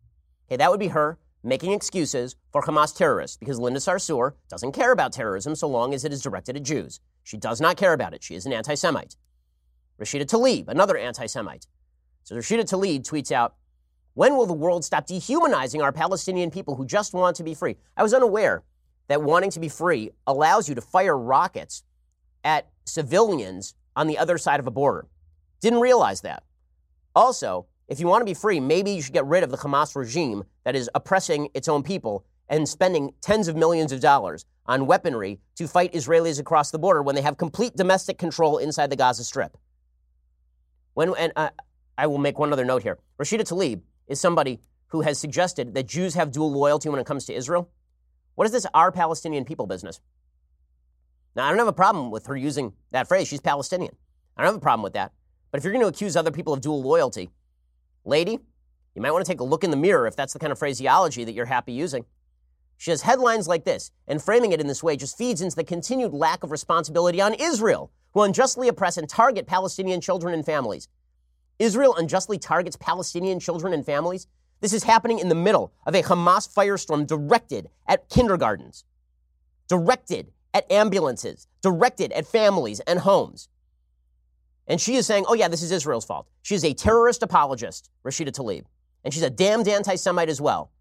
[0.48, 4.92] Okay, that would be her making excuses for Hamas terrorists because Linda Sarsour doesn't care
[4.92, 7.00] about terrorism so long as it is directed at Jews.
[7.24, 8.24] She does not care about it.
[8.24, 9.16] She is an anti Semite.
[10.00, 11.68] Rashida Tlaib, another anti Semite.
[12.24, 13.56] So Rashida Tlaib tweets out,
[14.14, 17.76] When will the world stop dehumanizing our Palestinian people who just want to be free?
[17.98, 18.64] I was unaware
[19.08, 21.84] that wanting to be free allows you to fire rockets
[22.44, 25.08] at civilians on the other side of a border.
[25.62, 26.44] Didn't realize that.
[27.16, 29.96] Also, if you want to be free, maybe you should get rid of the Hamas
[29.96, 34.88] regime that is oppressing its own people and spending tens of millions of dollars on
[34.88, 38.96] weaponry to fight Israelis across the border when they have complete domestic control inside the
[38.96, 39.56] Gaza Strip.
[40.96, 41.50] When, and uh,
[41.96, 42.98] I will make one other note here.
[43.20, 47.26] Rashida Tlaib is somebody who has suggested that Jews have dual loyalty when it comes
[47.26, 47.70] to Israel.
[48.34, 50.02] What is this our Palestinian people business?
[51.36, 53.28] Now, I don't have a problem with her using that phrase.
[53.28, 53.96] She's Palestinian.
[54.36, 55.12] I don't have a problem with that.
[55.52, 57.30] But if you're going to accuse other people of dual loyalty,
[58.06, 58.40] lady,
[58.96, 60.60] you might want to take a look in the mirror if that's the kind of
[60.60, 62.06] phraseology that you're happy using.
[62.78, 65.64] She has headlines like this, and framing it in this way just feeds into the
[65.64, 70.88] continued lack of responsibility on Israel, who unjustly oppress and target Palestinian children and families.
[71.60, 74.28] Israel unjustly targets Palestinian children and families.
[74.60, 78.86] This is happening in the middle of a Hamas firestorm directed at kindergartens,
[79.68, 83.50] directed at ambulances, directed at families and homes.
[84.68, 86.28] And she is saying, oh, yeah, this is Israel's fault.
[86.42, 88.64] She is a terrorist apologist, Rashida Tlaib.
[89.04, 90.72] And she's a damned anti Semite as well.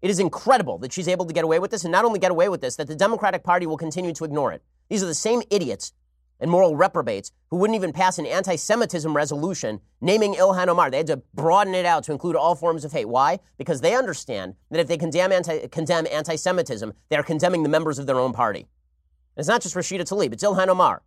[0.00, 2.30] It is incredible that she's able to get away with this, and not only get
[2.30, 4.62] away with this, that the Democratic Party will continue to ignore it.
[4.88, 5.92] These are the same idiots
[6.40, 10.90] and moral reprobates who wouldn't even pass an anti Semitism resolution naming Ilhan Omar.
[10.90, 13.08] They had to broaden it out to include all forms of hate.
[13.08, 13.40] Why?
[13.56, 18.06] Because they understand that if they condemn anti Semitism, they are condemning the members of
[18.06, 18.60] their own party.
[18.60, 21.02] And it's not just Rashida Tlaib, it's Ilhan Omar,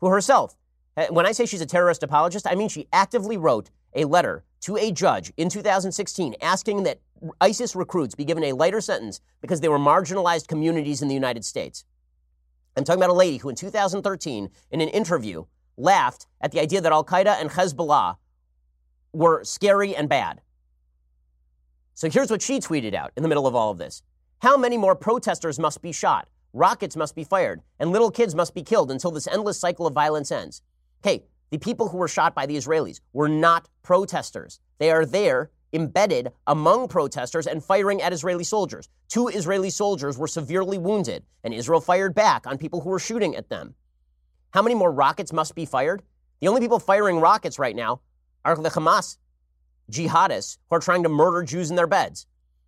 [0.00, 0.54] who herself,
[0.96, 4.44] Uh, when I say she's a terrorist apologist, I mean she actively wrote a letter
[4.60, 7.00] to a judge in 2016 asking that
[7.40, 11.44] ISIS recruits be given a lighter sentence because they were marginalized communities in the United
[11.44, 11.84] States.
[12.76, 15.44] I'm talking about a lady who in 2013, in an interview,
[15.76, 18.16] laughed at the idea that Al Qaeda and Hezbollah
[19.12, 20.40] were scary and bad.
[21.94, 24.02] So here's what she tweeted out in the middle of all of this
[24.40, 26.28] How many more protesters must be shot?
[26.52, 29.94] Rockets must be fired, and little kids must be killed until this endless cycle of
[29.94, 30.62] violence ends.
[31.04, 34.60] Okay, the people who were shot by the Israelis were not protesters.
[34.78, 38.88] They are there embedded among protesters and firing at Israeli soldiers.
[39.08, 43.36] Two Israeli soldiers were severely wounded, and Israel fired back on people who were shooting
[43.36, 43.74] at them.
[44.52, 46.02] How many more rockets must be fired?
[46.40, 48.00] The only people firing rockets right now
[48.44, 49.18] are the Hamas
[49.90, 52.26] jihadists who are trying to murder Jews in their beds.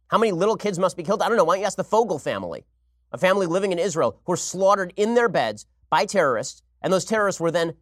[0.08, 1.22] How many little kids must be killed?
[1.22, 1.44] I don't know.
[1.44, 2.66] Why don't you ask the Fogel family,
[3.12, 7.06] a family living in Israel who were slaughtered in their beds by terrorists, and those
[7.06, 7.74] terrorists were then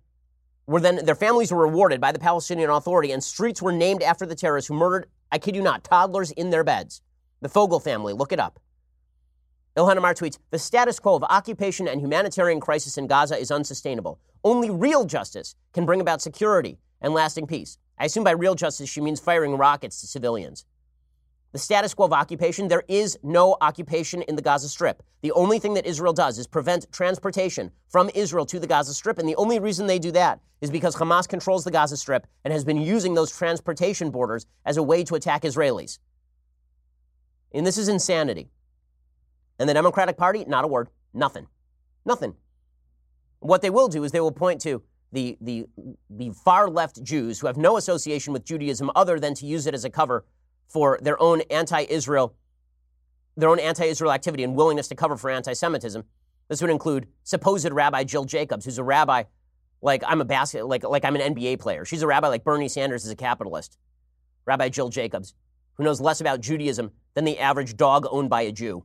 [0.66, 4.26] were then their families were rewarded by the Palestinian Authority, and streets were named after
[4.26, 7.02] the terrorists who murdered, I kid you not, toddlers in their beds.
[7.40, 8.58] The Fogel family, look it up.
[9.76, 14.20] Ilhan Omar tweets The status quo of occupation and humanitarian crisis in Gaza is unsustainable.
[14.44, 17.78] Only real justice can bring about security and lasting peace.
[17.98, 20.64] I assume by real justice she means firing rockets to civilians.
[21.54, 25.04] The status quo of occupation, there is no occupation in the Gaza Strip.
[25.22, 29.20] The only thing that Israel does is prevent transportation from Israel to the Gaza Strip.
[29.20, 32.52] And the only reason they do that is because Hamas controls the Gaza Strip and
[32.52, 36.00] has been using those transportation borders as a way to attack Israelis.
[37.52, 38.50] And this is insanity.
[39.60, 41.46] And the Democratic Party, not a word, nothing.
[42.04, 42.34] Nothing.
[43.38, 45.66] What they will do is they will point to the, the,
[46.10, 49.74] the far left Jews who have no association with Judaism other than to use it
[49.74, 50.24] as a cover
[50.68, 52.34] for their own anti-Israel,
[53.36, 56.04] their own anti-Israel activity and willingness to cover for anti-Semitism.
[56.48, 59.24] This would include supposed Rabbi Jill Jacobs, who's a rabbi
[59.84, 61.84] like I'm a basket, like like I'm an NBA player.
[61.84, 63.78] She's a rabbi like Bernie Sanders is a capitalist.
[64.46, 65.34] Rabbi Jill Jacobs,
[65.74, 68.84] who knows less about Judaism than the average dog owned by a Jew.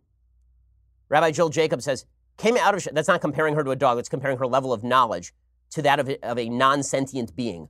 [1.08, 2.06] Rabbi Jill Jacobs says
[2.38, 3.98] came out of that's not comparing her to a dog.
[3.98, 5.34] That's comparing her level of knowledge
[5.72, 7.70] to that of a, of a non-sentient being.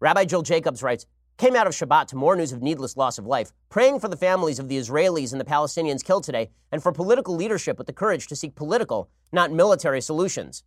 [0.00, 1.06] Rabbi Jill Jacobs writes,
[1.36, 4.16] came out of Shabbat to more news of needless loss of life, praying for the
[4.16, 7.92] families of the Israelis and the Palestinians killed today, and for political leadership with the
[7.92, 10.62] courage to seek political, not military solutions.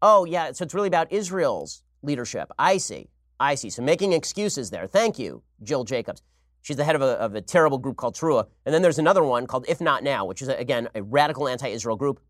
[0.00, 2.50] Oh, yeah, so it's really about Israel's leadership.
[2.58, 3.08] I see.
[3.40, 3.70] I see.
[3.70, 4.86] So making excuses there.
[4.86, 6.22] Thank you, Jill Jacobs.
[6.62, 8.46] She's the head of a, of a terrible group called T'ruah.
[8.66, 11.68] And then there's another one called If Not Now, which is, again, a radical anti
[11.68, 12.20] Israel group.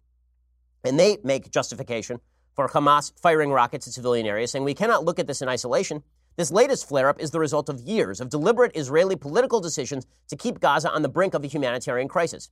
[0.85, 2.21] And they make justification
[2.55, 6.03] for Hamas firing rockets at civilian areas, saying we cannot look at this in isolation.
[6.39, 10.37] This latest flare up is the result of years of deliberate Israeli political decisions to
[10.37, 12.49] keep Gaza on the brink of a humanitarian crisis.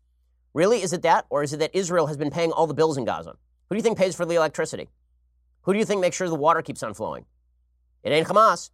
[0.55, 1.25] Really, is it that?
[1.31, 3.37] Or is it that Israel has been paying all the bills in Gaza?
[3.69, 4.89] Who do you think pays for the electricity?
[5.63, 7.27] Who do you think makes sure the water keeps on flowing?
[8.03, 8.71] It ain't Hamas.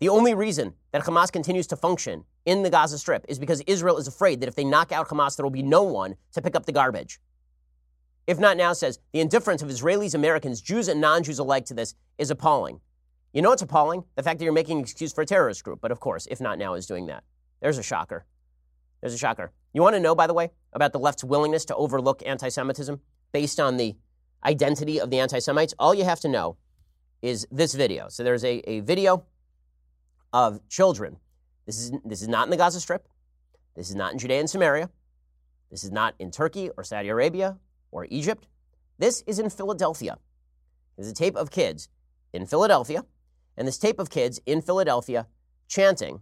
[0.00, 3.96] The only reason that Hamas continues to function in the Gaza Strip is because Israel
[3.96, 6.54] is afraid that if they knock out Hamas, there will be no one to pick
[6.54, 7.20] up the garbage.
[8.26, 11.74] If Not Now says the indifference of Israelis, Americans, Jews, and non Jews alike to
[11.74, 12.80] this is appalling.
[13.34, 14.04] You know what's appalling?
[14.14, 15.80] The fact that you're making an excuse for a terrorist group.
[15.80, 17.24] But of course, if not now, is doing that.
[17.60, 18.24] There's a shocker.
[19.00, 19.50] There's a shocker.
[19.72, 23.00] You want to know, by the way, about the left's willingness to overlook anti Semitism
[23.32, 23.96] based on the
[24.44, 25.74] identity of the anti Semites?
[25.80, 26.56] All you have to know
[27.22, 28.08] is this video.
[28.08, 29.24] So there's a, a video
[30.32, 31.16] of children.
[31.66, 33.08] This is, this is not in the Gaza Strip.
[33.74, 34.90] This is not in Judea and Samaria.
[35.72, 37.58] This is not in Turkey or Saudi Arabia
[37.90, 38.46] or Egypt.
[38.98, 40.18] This is in Philadelphia.
[40.96, 41.88] There's a tape of kids
[42.32, 43.04] in Philadelphia
[43.56, 45.26] and this tape of kids in Philadelphia
[45.68, 46.20] chanting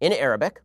[0.00, 0.62] in Arabic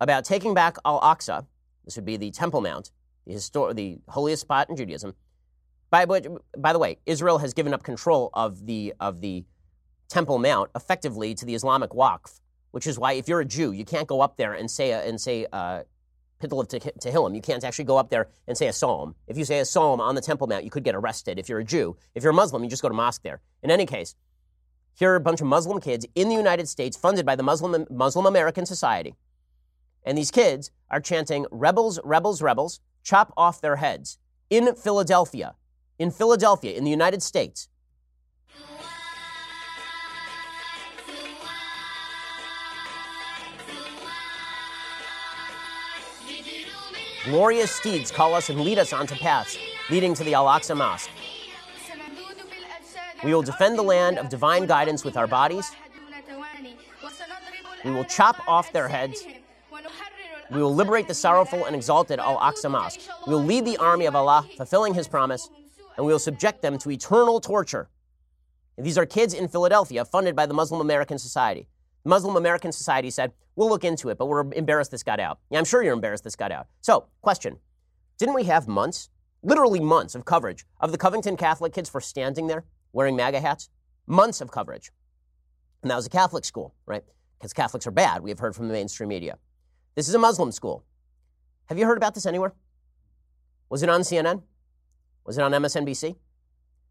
[0.00, 1.46] about taking back Al Aqsa.
[1.84, 2.90] This would be the Temple Mount,
[3.26, 5.14] the, histor- the holiest spot in Judaism.
[5.90, 9.44] By, by the way, Israel has given up control of the, of the
[10.08, 13.84] Temple Mount effectively to the Islamic Waqf, which is why if you're a Jew, you
[13.84, 15.82] can't go up there and say, a, and say uh,
[16.42, 17.34] Pittel of Tehillim.
[17.34, 19.14] You can't actually go up there and say a psalm.
[19.28, 21.38] If you say a psalm on the Temple Mount, you could get arrested.
[21.38, 23.40] If you're a Jew, if you're a Muslim, you just go to mosque there.
[23.62, 24.14] In any case,
[24.94, 27.86] here are a bunch of Muslim kids in the United States funded by the Muslim,
[27.90, 29.14] Muslim American Society.
[30.04, 34.18] And these kids are chanting, Rebels, rebels, rebels, chop off their heads
[34.50, 35.54] in Philadelphia,
[35.98, 37.68] in Philadelphia, in the United States.
[47.24, 49.56] Glorious steeds call us and lead us onto paths
[49.90, 51.08] leading to the Al Aqsa Mosque.
[53.24, 55.70] We will defend the land of divine guidance with our bodies.
[57.84, 59.24] We will chop off their heads.
[60.50, 63.00] We will liberate the sorrowful and exalted Al Aqsa Mosque.
[63.26, 65.48] We will lead the army of Allah, fulfilling His promise,
[65.96, 67.88] and we will subject them to eternal torture.
[68.76, 71.68] these are kids in Philadelphia funded by the Muslim American Society.
[72.02, 75.38] The Muslim American Society said, We'll look into it, but we're embarrassed this got out.
[75.50, 76.66] Yeah, I'm sure you're embarrassed this got out.
[76.80, 77.58] So, question
[78.18, 79.10] Didn't we have months,
[79.42, 83.68] literally months, of coverage of the Covington Catholic kids for standing there wearing MAGA hats?
[84.06, 84.90] Months of coverage.
[85.82, 87.02] And that was a Catholic school, right?
[87.38, 89.38] Because Catholics are bad, we have heard from the mainstream media.
[89.94, 90.84] This is a Muslim school.
[91.66, 92.54] Have you heard about this anywhere?
[93.68, 94.42] Was it on CNN?
[95.24, 96.16] Was it on MSNBC?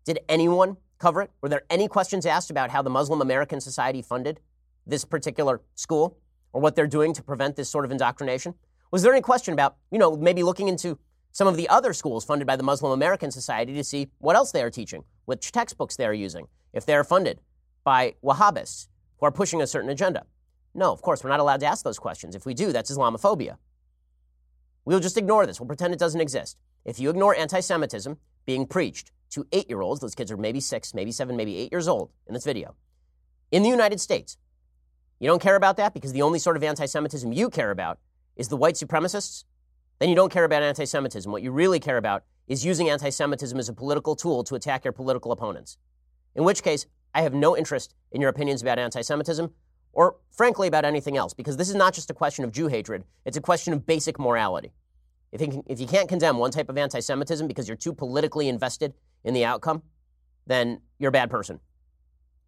[0.05, 1.31] Did anyone cover it?
[1.41, 4.39] Were there any questions asked about how the Muslim American Society funded
[4.85, 6.17] this particular school
[6.53, 8.55] or what they're doing to prevent this sort of indoctrination?
[8.91, 10.97] Was there any question about, you know, maybe looking into
[11.31, 14.51] some of the other schools funded by the Muslim American Society to see what else
[14.51, 17.39] they are teaching, which textbooks they are using, if they are funded
[17.85, 20.25] by Wahhabists who are pushing a certain agenda.
[20.73, 22.35] No, of course, we're not allowed to ask those questions.
[22.35, 23.55] If we do, that's Islamophobia.
[24.83, 25.57] We'll just ignore this.
[25.57, 26.57] We'll pretend it doesn't exist.
[26.83, 30.59] If you ignore anti Semitism being preached to eight year olds, those kids are maybe
[30.59, 32.75] six, maybe seven, maybe eight years old in this video,
[33.51, 34.35] in the United States,
[35.21, 37.99] you don't care about that because the only sort of anti Semitism you care about
[38.35, 39.45] is the white supremacists
[40.01, 41.31] then you don't care about anti Semitism.
[41.31, 44.83] What you really care about is using anti Semitism as a political tool to attack
[44.85, 45.77] your political opponents.
[46.35, 49.51] In which case, I have no interest in your opinions about anti Semitism
[49.93, 53.03] or, frankly, about anything else, because this is not just a question of Jew hatred,
[53.25, 54.71] it's a question of basic morality.
[55.31, 58.47] If you, if you can't condemn one type of anti Semitism because you're too politically
[58.47, 59.83] invested in the outcome,
[60.47, 61.59] then you're a bad person.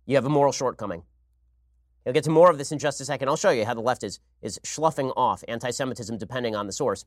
[0.06, 1.04] You have a moral shortcoming.
[2.06, 3.30] I'll get to more of this in just a second.
[3.30, 6.74] I'll show you how the left is, is sloughing off anti Semitism depending on the
[6.74, 7.06] source.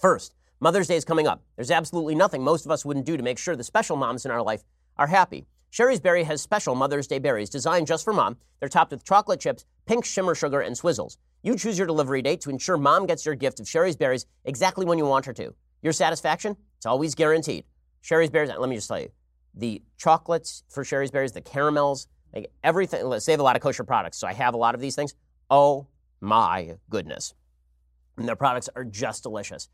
[0.00, 1.42] First, Mother's Day is coming up.
[1.56, 4.30] There's absolutely nothing most of us wouldn't do to make sure the special moms in
[4.30, 4.64] our life
[4.96, 5.46] are happy.
[5.68, 8.38] Shari's Berry has special Mother's Day berries designed just for mom.
[8.58, 11.18] They're topped with chocolate chips, pink shimmer sugar, and swizzles.
[11.42, 14.86] You choose your delivery date to ensure mom gets your gift of Shari's Berries exactly
[14.86, 15.54] when you want her to.
[15.82, 16.56] Your satisfaction?
[16.78, 17.64] It's always guaranteed.
[18.00, 19.10] Shari's Berries, let me just tell you,
[19.54, 23.10] the chocolates for Shari's Berries, the caramels, like everything.
[23.10, 25.14] They have a lot of kosher products, so I have a lot of these things.
[25.50, 25.86] Oh
[26.22, 27.34] my goodness.
[28.16, 29.68] And their products are just delicious.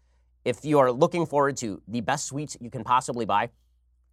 [0.45, 3.51] If you are looking forward to the best sweets you can possibly buy,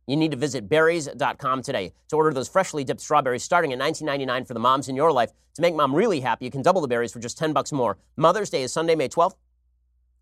[0.05, 4.47] you need to visit berries.com today to order those freshly dipped strawberries starting at $19.99
[4.47, 5.32] for the moms in your life.
[5.55, 7.97] To make mom really happy, you can double the berries for just 10 bucks more.
[8.15, 9.36] Mother's Day is Sunday, May 12th.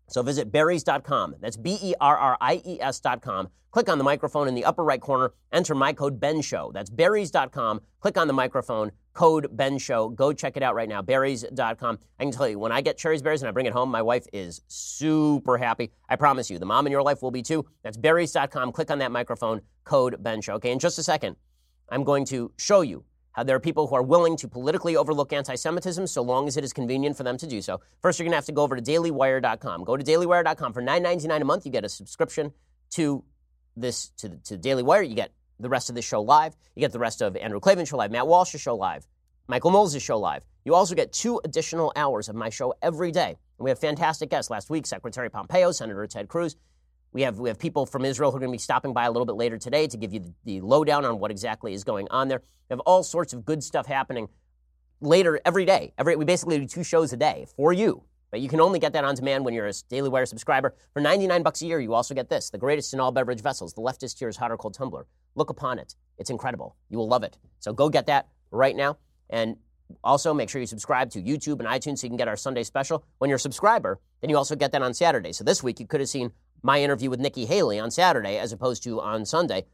[0.08, 1.36] So visit berries.com.
[1.40, 3.48] That's B E R R I E S.com.
[3.70, 5.32] Click on the microphone in the upper right corner.
[5.52, 6.70] Enter my code Ben Show.
[6.72, 7.82] That's berries.com.
[8.00, 10.10] Click on the microphone, code Ben Show.
[10.10, 11.02] Go check it out right now.
[11.02, 11.98] Berries.com.
[12.20, 14.00] I can tell you, when I get Shari's Berries and I bring it home, my
[14.00, 15.90] wife is super happy.
[16.08, 17.66] I promise you, the mom in your life will be too.
[17.82, 18.70] That's berries.com.
[18.70, 20.54] Click on that microphone, code Ben Show.
[20.54, 21.34] Okay, in just a second,
[21.88, 23.02] I'm going to show you
[23.32, 26.56] how there are people who are willing to politically overlook anti Semitism so long as
[26.56, 27.80] it is convenient for them to do so.
[28.00, 29.82] First, you're going to have to go over to dailywire.com.
[29.82, 30.72] Go to dailywire.com.
[30.72, 32.52] For $9.99 a month, you get a subscription
[32.90, 33.24] to
[33.76, 35.02] this, to, to Daily Wire.
[35.02, 36.56] You get the rest of this show live.
[36.74, 39.06] You get the rest of Andrew Klavan's show live, Matt Walsh's show live,
[39.46, 40.44] Michael Knowles' show live.
[40.64, 43.38] You also get two additional hours of my show every day.
[43.58, 44.50] And we have fantastic guests.
[44.50, 46.56] Last week, Secretary Pompeo, Senator Ted Cruz.
[47.12, 49.10] We have, we have people from Israel who are going to be stopping by a
[49.10, 52.06] little bit later today to give you the, the lowdown on what exactly is going
[52.10, 52.42] on there.
[52.68, 54.28] We have all sorts of good stuff happening
[55.00, 55.94] later every day.
[55.96, 58.04] Every, we basically do two shows a day for you.
[58.30, 60.74] But you can only get that on demand when you're a Daily Wire subscriber.
[60.92, 63.72] For 99 bucks a year, you also get this the greatest in all beverage vessels,
[63.72, 65.06] the leftist tears hot or cold tumbler.
[65.38, 65.94] Look upon it.
[66.18, 66.74] It's incredible.
[66.90, 67.38] You will love it.
[67.60, 68.98] So go get that right now.
[69.30, 69.56] And
[70.02, 72.64] also, make sure you subscribe to YouTube and iTunes so you can get our Sunday
[72.64, 73.04] special.
[73.18, 75.32] When you're a subscriber, then you also get that on Saturday.
[75.32, 76.32] So this week, you could have seen
[76.62, 79.64] my interview with Nikki Haley on Saturday as opposed to on Sunday.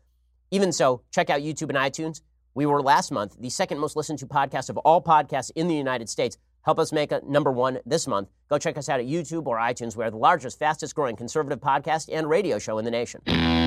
[0.51, 2.21] Even so, check out YouTube and iTunes.
[2.53, 5.75] We were last month the second most listened to podcast of all podcasts in the
[5.75, 6.37] United States.
[6.62, 8.29] Help us make a number one this month.
[8.49, 9.97] Go check us out at YouTube or iTunes.
[9.97, 13.64] We are the largest, fastest growing conservative podcast and radio show in the nation.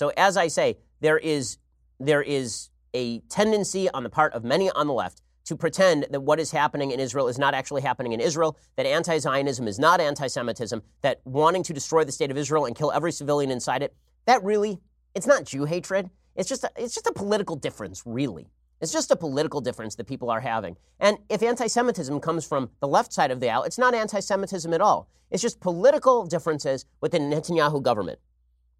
[0.00, 1.58] So, as I say, there is,
[1.98, 6.22] there is a tendency on the part of many on the left to pretend that
[6.22, 9.78] what is happening in Israel is not actually happening in Israel, that anti Zionism is
[9.78, 13.50] not anti Semitism, that wanting to destroy the state of Israel and kill every civilian
[13.50, 13.94] inside it,
[14.24, 14.80] that really,
[15.14, 16.08] it's not Jew hatred.
[16.34, 18.48] It's just a, it's just a political difference, really.
[18.80, 20.78] It's just a political difference that people are having.
[20.98, 24.20] And if anti Semitism comes from the left side of the aisle, it's not anti
[24.20, 25.10] Semitism at all.
[25.30, 28.18] It's just political differences within the Netanyahu government.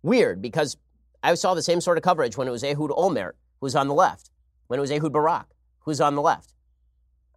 [0.03, 0.79] Weird, because
[1.23, 3.89] I saw the same sort of coverage when it was Ehud Olmert, who was on
[3.89, 4.31] the left,
[4.69, 5.49] when it was Ehud Barak,
[5.81, 6.55] who's on the left.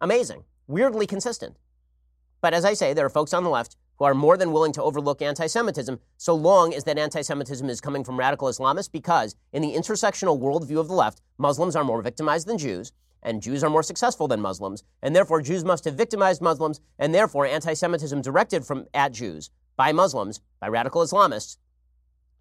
[0.00, 0.44] Amazing.
[0.66, 1.56] Weirdly consistent.
[2.40, 4.72] But as I say, there are folks on the left who are more than willing
[4.72, 8.90] to overlook anti Semitism so long as that anti Semitism is coming from radical Islamists
[8.90, 13.42] because, in the intersectional worldview of the left, Muslims are more victimized than Jews, and
[13.42, 17.46] Jews are more successful than Muslims, and therefore Jews must have victimized Muslims, and therefore
[17.46, 21.56] anti Semitism directed from at Jews by Muslims, by radical Islamists,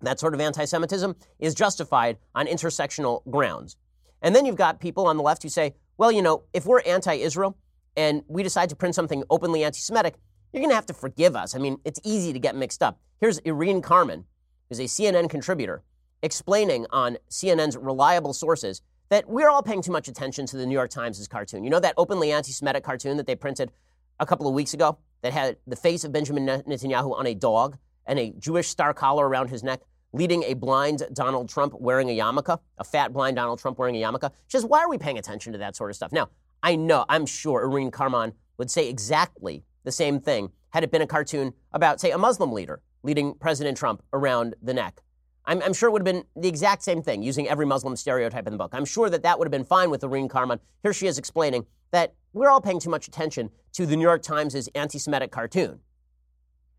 [0.04, 3.78] that sort of anti Semitism is justified on intersectional grounds.
[4.22, 6.82] And then you've got people on the left who say, well, you know, if we're
[6.82, 7.58] anti Israel
[7.96, 10.16] and we decide to print something openly anti Semitic,
[10.52, 11.56] you're going to have to forgive us.
[11.56, 13.00] I mean, it's easy to get mixed up.
[13.20, 14.26] Here's Irin Carmon,
[14.70, 15.84] who's a CNN contributor,
[16.22, 20.74] explaining on CNN's reliable sources that we're all paying too much attention to the New
[20.74, 21.64] York Times' cartoon.
[21.64, 23.72] You know that openly anti Semitic cartoon that they printed
[24.20, 27.78] a couple of weeks ago that had the face of Benjamin Netanyahu on a dog
[28.06, 29.82] and a Jewish star collar around his neck?
[30.14, 34.02] Leading a blind Donald Trump wearing a yarmulke, a fat blind Donald Trump wearing a
[34.02, 34.30] yarmulke.
[34.48, 36.12] She says, why are we paying attention to that sort of stuff?
[36.12, 36.30] Now,
[36.62, 41.02] I know, I'm sure Irin Carmon would say exactly the same thing had it been
[41.02, 45.02] a cartoon about, say, a Muslim leader leading President Trump around the neck.
[45.46, 48.48] I'm, I'm, sure it would have been the exact same thing, using every Muslim stereotype
[48.48, 48.72] in the book.
[48.74, 50.60] I'm sure that that would have been fine with Irin Carmon.
[50.84, 54.22] Here she is explaining that we're all paying too much attention to the New York
[54.22, 55.80] Times' anti Semitic cartoon.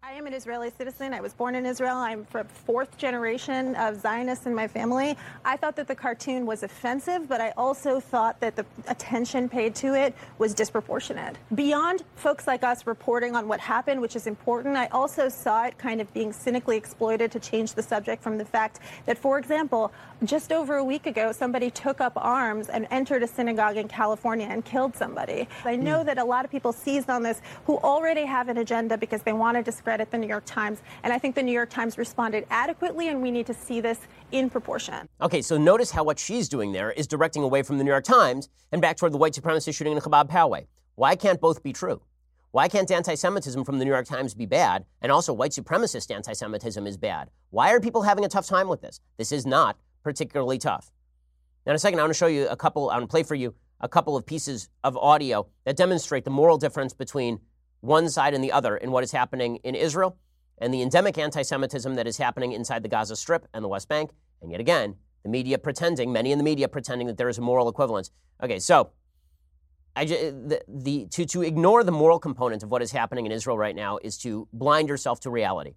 [0.07, 1.15] I am an Israeli citizen.
[1.15, 1.97] I was born in Israel.
[1.97, 5.17] I'm from fourth generation of Zionists in my family.
[5.47, 9.75] I thought that the cartoon was offensive, but I also thought that the attention paid
[9.77, 11.39] to it was disproportionate.
[11.55, 15.79] Beyond folks like us reporting on what happened, which is important, I also saw it
[15.79, 19.91] kind of being cynically exploited to change the subject from the fact that, for example,
[20.29, 24.47] just over a week ago, somebody took up arms and entered a synagogue in California
[24.49, 25.49] and killed somebody.
[25.64, 26.07] I know mm.
[26.07, 29.33] that a lot of people seized on this who already have an agenda because they
[29.33, 30.83] want to discredit the New York Times.
[31.03, 33.99] And I think the New York Times responded adequately, and we need to see this
[34.33, 35.09] in proportion.
[35.20, 38.05] Okay, so notice how what she's doing there is directing away from the New York
[38.05, 40.66] Times and back toward the white supremacist shooting in Chabad Poway.
[40.95, 42.01] Why can't both be true?
[42.53, 44.85] Why can't anti Semitism from the New York Times be bad?
[45.03, 47.31] And also, white supremacist anti Semitism is bad.
[47.51, 49.01] Why are people having a tough time with this?
[49.16, 50.93] This is not particularly tough.
[51.67, 53.23] Now, in a second, I want to show you a couple, I want to play
[53.23, 57.41] for you a couple of pieces of audio that demonstrate the moral difference between
[57.81, 60.17] one side and the other in what is happening in Israel
[60.59, 63.89] and the endemic anti Semitism that is happening inside the Gaza Strip and the West
[63.89, 64.11] Bank.
[64.41, 67.41] And yet again, the media pretending, many in the media pretending that there is a
[67.41, 68.11] moral equivalence.
[68.43, 68.91] Okay, so
[69.97, 73.57] I, the, the, to, to ignore the moral component of what is happening in Israel
[73.57, 75.75] right now is to blind yourself to reality.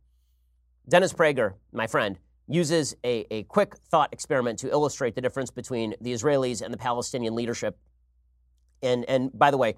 [0.90, 2.18] Dennis Prager, my friend,
[2.48, 6.78] uses a, a quick thought experiment to illustrate the difference between the Israelis and the
[6.78, 7.78] Palestinian leadership.
[8.82, 9.76] And, and by the way,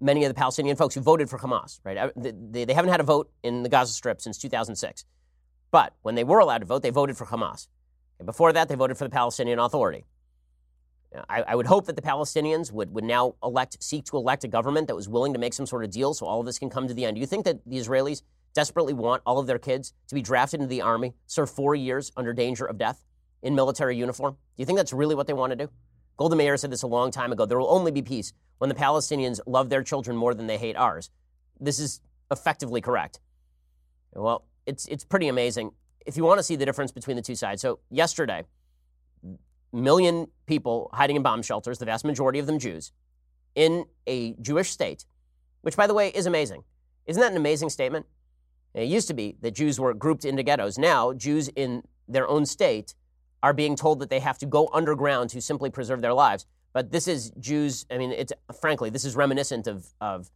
[0.00, 1.96] many of the Palestinian folks who voted for Hamas, right?
[1.96, 5.04] Uh, they, they haven't had a vote in the Gaza Strip since 2006.
[5.70, 7.68] But when they were allowed to vote, they voted for Hamas.
[8.18, 10.04] And before that, they voted for the Palestinian Authority.
[11.28, 14.48] I, I, would hope that the Palestinians would, would now elect, seek to elect a
[14.48, 16.70] government that was willing to make some sort of deal so all of this can
[16.70, 17.16] come to the end.
[17.16, 18.22] Do you think that the Israelis
[18.54, 22.12] desperately want all of their kids to be drafted into the army, serve four years
[22.16, 23.04] under danger of death
[23.42, 24.32] in military uniform?
[24.32, 25.70] Do you think that's really what they want to do?
[26.16, 27.46] Golda Meir said this a long time ago.
[27.46, 30.76] There will only be peace when the Palestinians love their children more than they hate
[30.76, 31.10] ours.
[31.58, 33.20] This is effectively correct.
[34.14, 35.70] Well, it's, it's pretty amazing.
[36.04, 38.44] If you want to see the difference between the two sides, so yesterday,
[39.72, 42.92] million people hiding in bomb shelters, the vast majority of them Jews,
[43.54, 45.04] in a Jewish state,
[45.62, 46.64] which, by the way, is amazing.
[47.06, 48.06] Isn't that an amazing statement?
[48.74, 50.78] It used to be that Jews were grouped into ghettos.
[50.78, 52.94] Now, Jews in their own state
[53.42, 56.46] are being told that they have to go underground to simply preserve their lives.
[56.72, 60.30] But this is Jews, I mean, it's frankly, this is reminiscent of, of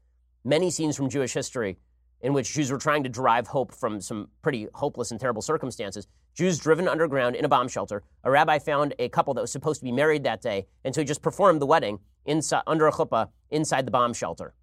[0.45, 1.78] many scenes from Jewish history
[2.22, 6.07] in which Jews were trying to derive hope from some pretty hopeless and terrible circumstances.
[6.35, 8.03] Jews driven underground in a bomb shelter.
[8.24, 11.03] A rabbi found a couple that was supposed to be married that day, and so
[11.03, 14.55] he just performed the wedding inside, under a chuppah inside the bomb shelter.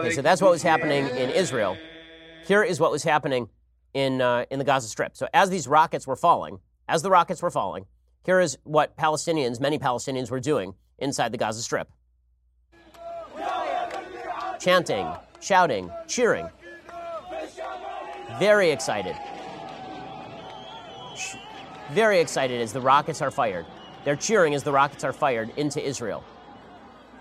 [0.00, 1.76] Okay, so that's what was happening in Israel.
[2.46, 3.48] Here is what was happening
[3.94, 5.16] in, uh, in the Gaza Strip.
[5.16, 6.58] So as these rockets were falling,
[6.88, 7.86] as the rockets were falling,
[8.24, 11.88] here is what Palestinians, many Palestinians, were doing inside the Gaza Strip
[14.60, 15.10] chanting,
[15.40, 16.48] shouting, cheering.
[18.38, 19.16] Very excited.
[21.92, 23.66] Very excited as the rockets are fired.
[24.04, 26.22] They're cheering as the rockets are fired into Israel.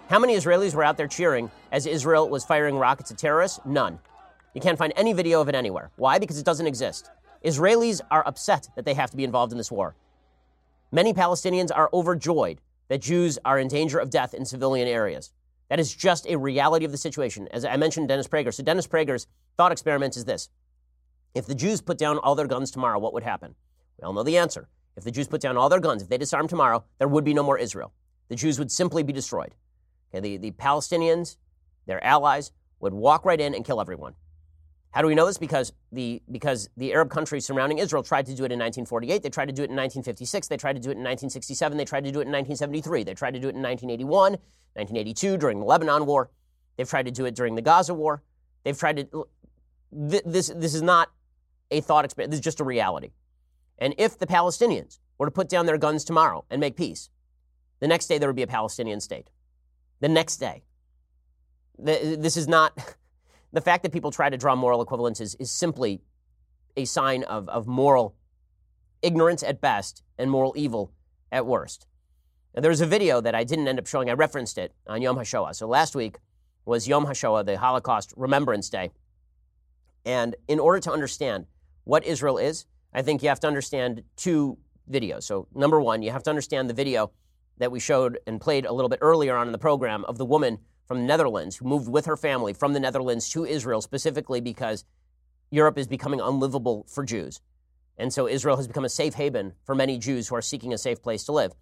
[0.09, 3.59] How many Israelis were out there cheering as Israel was firing rockets at terrorists?
[3.65, 3.97] None.
[4.53, 5.89] You can't find any video of it anywhere.
[5.95, 6.19] Why?
[6.19, 7.09] Because it doesn't exist.
[7.43, 9.95] Israelis are upset that they have to be involved in this war.
[10.91, 15.31] Many Palestinians are overjoyed that Jews are in danger of death in civilian areas.
[15.69, 17.47] That is just a reality of the situation.
[17.49, 18.53] As I mentioned, Dennis Prager.
[18.53, 19.25] So, Dennis Prager's
[19.57, 20.49] thought experiment is this
[21.33, 23.55] If the Jews put down all their guns tomorrow, what would happen?
[23.99, 24.69] We all know the answer.
[24.95, 27.33] If the Jews put down all their guns, if they disarmed tomorrow, there would be
[27.33, 27.93] no more Israel.
[28.29, 29.55] The Jews would simply be destroyed.
[30.13, 31.37] Okay, the, the Palestinians,
[31.85, 34.15] their allies, would walk right in and kill everyone.
[34.91, 35.37] How do we know this?
[35.37, 39.21] Because the, because the Arab countries surrounding Israel tried to do it in 1948.
[39.21, 40.47] They tried to do it in 1956.
[40.47, 41.77] They tried to do it in 1967.
[41.77, 43.03] They tried to do it in 1973.
[43.03, 44.31] They tried to do it in 1981,
[44.73, 46.31] 1982 during the Lebanon War.
[46.77, 48.23] They've tried to do it during the Gaza War.
[48.63, 49.27] They've tried to.
[49.91, 51.11] This, this is not
[51.69, 52.31] a thought experiment.
[52.31, 53.11] This is just a reality.
[53.79, 57.09] And if the Palestinians were to put down their guns tomorrow and make peace,
[57.79, 59.29] the next day there would be a Palestinian state.
[60.01, 60.63] The next day.
[61.77, 62.77] This is not.
[63.51, 66.03] The fact that people try to draw moral equivalences is simply
[66.77, 68.15] a sign of, of moral
[69.01, 70.91] ignorance at best and moral evil
[71.31, 71.87] at worst.
[72.55, 74.07] Now, there was a video that I didn't end up showing.
[74.07, 75.55] I referenced it on Yom HaShoah.
[75.55, 76.17] So last week
[76.65, 78.91] was Yom HaShoah, the Holocaust Remembrance Day.
[80.05, 81.47] And in order to understand
[81.85, 84.57] what Israel is, I think you have to understand two
[84.89, 85.23] videos.
[85.23, 87.11] So, number one, you have to understand the video
[87.57, 90.25] that we showed and played a little bit earlier on in the program of the
[90.25, 94.41] woman from the Netherlands who moved with her family from the Netherlands to Israel specifically
[94.41, 94.85] because
[95.51, 97.41] Europe is becoming unlivable for Jews.
[97.97, 100.77] And so Israel has become a safe haven for many Jews who are seeking a
[100.77, 101.53] safe place to live.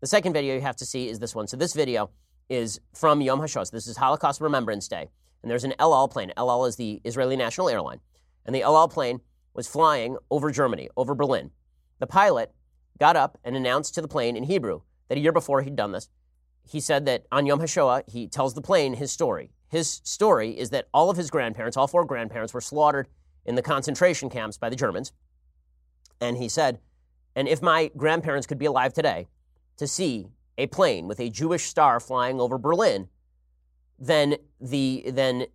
[0.00, 1.46] The second video you have to see is this one.
[1.46, 2.10] So this video
[2.50, 3.70] is from Yom HaShoah.
[3.70, 5.08] This is Holocaust Remembrance Day.
[5.42, 6.32] And there's an El Al plane.
[6.36, 8.00] El Al is the Israeli national airline.
[8.44, 9.20] And the El Al plane
[9.54, 11.50] was flying over Germany, over Berlin.
[11.98, 12.52] The pilot
[12.98, 15.92] got up and announced to the plane in Hebrew that a year before he'd done
[15.92, 16.08] this,
[16.68, 19.50] he said that on Yom HaShoah, he tells the plane his story.
[19.68, 23.08] His story is that all of his grandparents, all four grandparents, were slaughtered
[23.44, 25.12] in the concentration camps by the Germans.
[26.20, 26.80] And he said,
[27.36, 29.26] and if my grandparents could be alive today
[29.76, 33.08] to see a plane with a Jewish star flying over Berlin,
[33.98, 35.46] then the then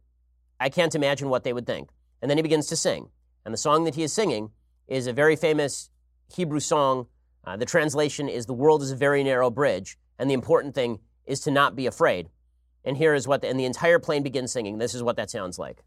[0.60, 1.90] I can't imagine what they would think.
[2.22, 3.10] And then he begins to sing.
[3.46, 4.52] And the song that he is singing
[4.88, 5.90] is a very famous
[6.34, 7.08] Hebrew song.
[7.46, 11.00] Uh, the translation is "The world is a very narrow bridge," and the important thing
[11.26, 12.30] is to not be afraid.
[12.84, 14.78] And here is what, the, and the entire plane begins singing.
[14.78, 15.84] This is what that sounds like.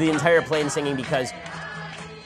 [0.00, 1.32] The entire plane singing because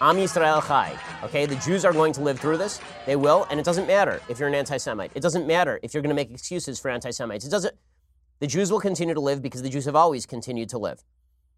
[0.01, 0.97] Am Yisrael Chai.
[1.25, 2.81] Okay, the Jews are going to live through this.
[3.05, 5.11] They will, and it doesn't matter if you're an anti-Semite.
[5.15, 7.45] It doesn't matter if you're going to make excuses for anti-Semites.
[7.45, 7.75] It doesn't.
[8.41, 11.03] The Jews will continue to live because the Jews have always continued to live.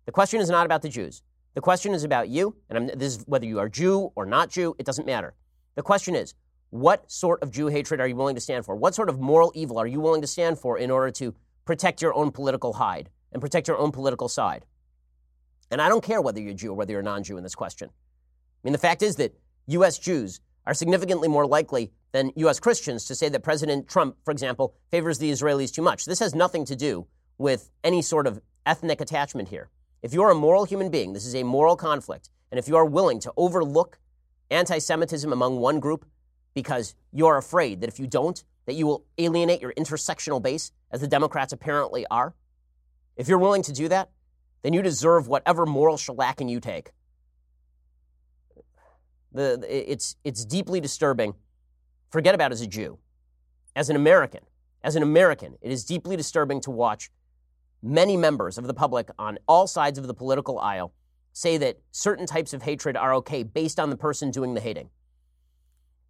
[0.07, 1.23] The question is not about the Jews.
[1.55, 4.49] The question is about you, and I'm, this is whether you are Jew or not
[4.49, 4.75] Jew.
[4.79, 5.35] It doesn't matter.
[5.75, 6.35] The question is,
[6.71, 8.75] what sort of Jew hatred are you willing to stand for?
[8.75, 12.01] What sort of moral evil are you willing to stand for in order to protect
[12.01, 14.65] your own political hide and protect your own political side?
[15.71, 17.89] And I don't care whether you're Jew or whether you're non Jew in this question.
[17.91, 19.37] I mean, the fact is that
[19.67, 19.99] U.S.
[19.99, 22.61] Jews are significantly more likely than U.S.
[22.61, 26.05] Christians to say that President Trump, for example, favors the Israelis too much.
[26.05, 27.07] This has nothing to do
[27.39, 29.71] with any sort of ethnic attachment here.
[30.03, 32.31] If you're a moral human being, this is a moral conflict.
[32.51, 33.99] And if you are willing to overlook
[34.51, 36.07] anti Semitism among one group
[36.55, 41.01] because you're afraid that if you don't, that you will alienate your intersectional base, as
[41.01, 42.35] the Democrats apparently are,
[43.17, 44.11] if you're willing to do that,
[44.67, 46.91] then you deserve whatever moral shellacking you take.
[49.31, 51.35] The, it's, it's deeply disturbing.
[52.11, 52.99] Forget about as a Jew.
[53.77, 54.41] As an American,
[54.83, 57.13] as an American, it is deeply disturbing to watch
[57.81, 60.93] many members of the public on all sides of the political aisle
[61.33, 64.91] say that certain types of hatred are okay based on the person doing the hating.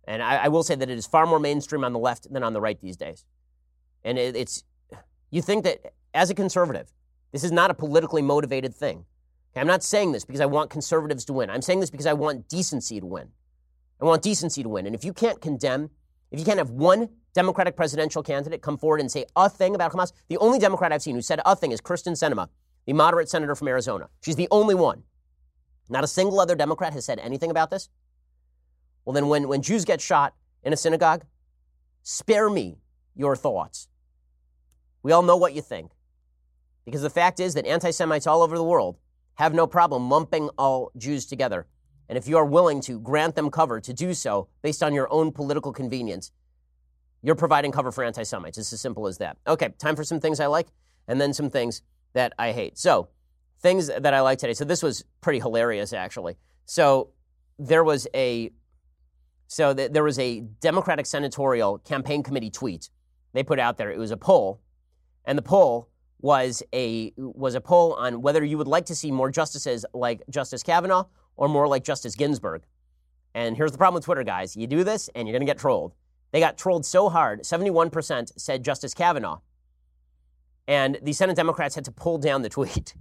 [0.09, 2.43] And I, I will say that it is far more mainstream on the left than
[2.43, 3.27] on the right these days.
[4.03, 4.65] And it, it's,
[5.31, 6.91] you think that as a conservative,
[7.37, 9.05] this is not a politically motivated thing.
[9.53, 11.51] Okay, I'm not saying this because I want conservatives to win.
[11.51, 13.29] I'm saying this because I want decency to win.
[14.01, 14.87] I want decency to win.
[14.87, 15.91] And if you can't condemn,
[16.31, 19.93] if you can't have one Democratic presidential candidate come forward and say a thing about
[19.93, 22.49] Hamas, the only Democrat I've seen who said a thing is Kyrsten Sinema,
[22.87, 24.09] the moderate senator from Arizona.
[24.23, 25.03] She's the only one.
[25.91, 27.91] Not a single other Democrat has said anything about this.
[29.05, 31.27] Well, then when, when Jews get shot in a synagogue,
[32.03, 32.79] spare me
[33.15, 33.89] your thoughts.
[35.03, 35.96] We all know what you think.
[36.87, 38.97] Because the fact is that anti Semites all over the world
[39.35, 41.67] have no problem lumping all Jews together.
[42.09, 45.13] And if you are willing to grant them cover to do so based on your
[45.13, 46.31] own political convenience,
[47.23, 48.57] you're providing cover for anti Semites.
[48.57, 49.37] It's as simple as that.
[49.47, 50.69] Okay, time for some things I like
[51.09, 51.83] and then some things
[52.15, 52.79] that I hate.
[52.79, 53.09] So,
[53.61, 54.55] things that I like today.
[54.55, 56.37] So, this was pretty hilarious, actually.
[56.65, 57.11] So,
[57.59, 58.51] there was a
[59.49, 62.91] so th- there was a Democratic senatorial campaign committee tweet
[63.33, 63.91] they put out there.
[63.91, 64.61] It was a poll,
[65.25, 65.89] and the poll
[66.21, 70.23] was a was a poll on whether you would like to see more justices like
[70.31, 71.05] Justice Kavanaugh
[71.37, 72.63] or more like Justice Ginsburg.
[73.35, 74.57] And here's the problem with Twitter, guys.
[74.57, 75.93] You do this and you're going to get trolled.
[76.33, 79.41] They got trolled so hard, 71% said Justice Kavanaugh.
[80.67, 82.95] And the Senate Democrats had to pull down the tweet,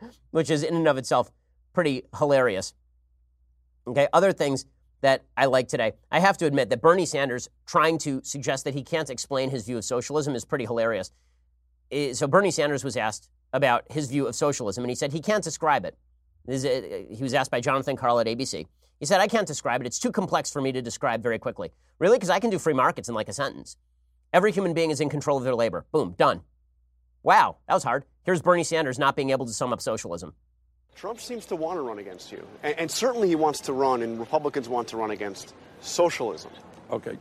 [0.30, 1.30] which is in and of itself
[1.72, 2.74] pretty hilarious.
[3.88, 4.66] Okay, other things
[5.02, 5.92] that I like today.
[6.10, 9.66] I have to admit that Bernie Sanders trying to suggest that he can't explain his
[9.66, 11.10] view of socialism is pretty hilarious
[12.14, 15.44] so Bernie Sanders was asked about his view of socialism, and he said he can't
[15.44, 15.96] describe it.
[16.48, 18.66] Uh, he was asked by Jonathan Karl at ABC.
[18.98, 19.86] He said, I can't describe it.
[19.86, 21.72] It's too complex for me to describe very quickly.
[21.98, 22.16] Really?
[22.16, 23.76] Because I can do free markets in like a sentence.
[24.32, 25.86] Every human being is in control of their labor.
[25.92, 26.40] Boom, done.
[27.22, 28.04] Wow, that was hard.
[28.24, 30.34] Here's Bernie Sanders not being able to sum up socialism.
[30.94, 32.46] Trump seems to want to run against you.
[32.62, 36.50] And, and certainly he wants to run, and Republicans want to run against socialism.
[36.90, 37.18] Okay.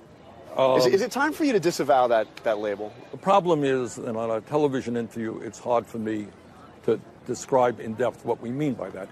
[0.57, 2.93] Um, is, it, is, it time for you to disavow that, that label?
[3.11, 6.27] The problem is, and on a television interview, it's hard for me
[6.83, 9.09] to describe in depth what we mean by that.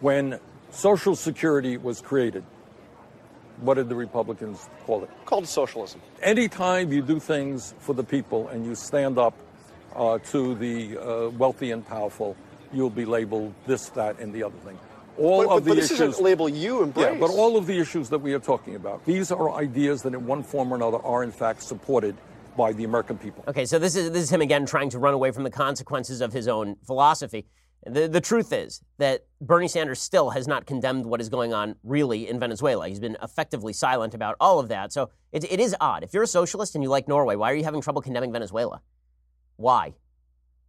[0.00, 0.40] When
[0.70, 2.44] Social Security was created,
[3.60, 5.10] what did the Republicans call it?
[5.26, 6.00] Called socialism.
[6.22, 9.34] Anytime you do things for the people and you stand up
[9.94, 12.36] uh, to the uh, wealthy and powerful,
[12.72, 14.78] you'll be labeled this, that, and the other thing.
[15.18, 16.14] All But, but, of the but this issues.
[16.14, 17.12] is a label you embrace.
[17.12, 20.14] Yeah, but all of the issues that we are talking about, these are ideas that
[20.14, 22.16] in one form or another are in fact supported
[22.56, 23.44] by the American people.
[23.48, 26.20] Okay, so this is this is him again trying to run away from the consequences
[26.20, 27.46] of his own philosophy.
[27.84, 31.76] The, the truth is that Bernie Sanders still has not condemned what is going on
[31.84, 32.88] really in Venezuela.
[32.88, 34.92] He's been effectively silent about all of that.
[34.92, 36.02] So it, it is odd.
[36.02, 38.80] If you're a socialist and you like Norway, why are you having trouble condemning Venezuela?
[39.56, 39.94] Why?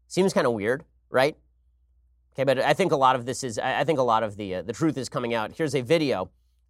[0.08, 1.36] Seems kind of weird, right?
[2.38, 4.56] Okay, but I think a lot of this is, I think a lot of the,
[4.56, 5.54] uh, the truth is coming out.
[5.58, 6.30] Here's a video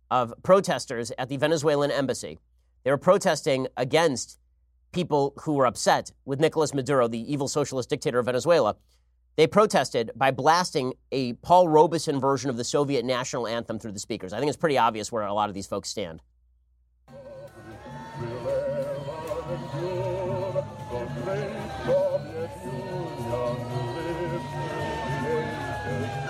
[0.10, 2.40] of protesters at the Venezuelan embassy.
[2.86, 4.40] They were protesting against
[4.94, 8.78] people who were upset with Nicolas Maduro, the evil socialist dictator of Venezuela.
[9.36, 14.00] They protested by blasting a Paul Robeson version of the Soviet national anthem through the
[14.00, 14.32] speakers.
[14.32, 16.22] I think it's pretty obvious where a lot of these folks stand.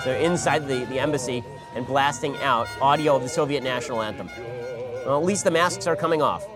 [0.08, 1.44] So inside the, the embassy
[1.76, 4.30] and blasting out audio of the Soviet national anthem.
[5.06, 6.48] Well, at least the masks are coming off.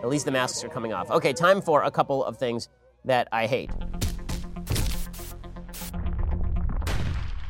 [0.00, 1.10] At least the masks are coming off.
[1.10, 2.68] Okay, time for a couple of things
[3.04, 3.72] that I hate.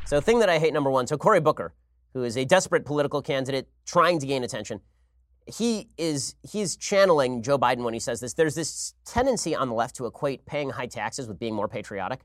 [0.06, 1.74] So, thing that I hate, number one, so Cory Booker,
[2.14, 4.80] who is a desperate political candidate trying to gain attention,
[5.44, 8.32] he is he's channeling Joe Biden when he says this.
[8.32, 12.20] There's this tendency on the left to equate paying high taxes with being more patriotic,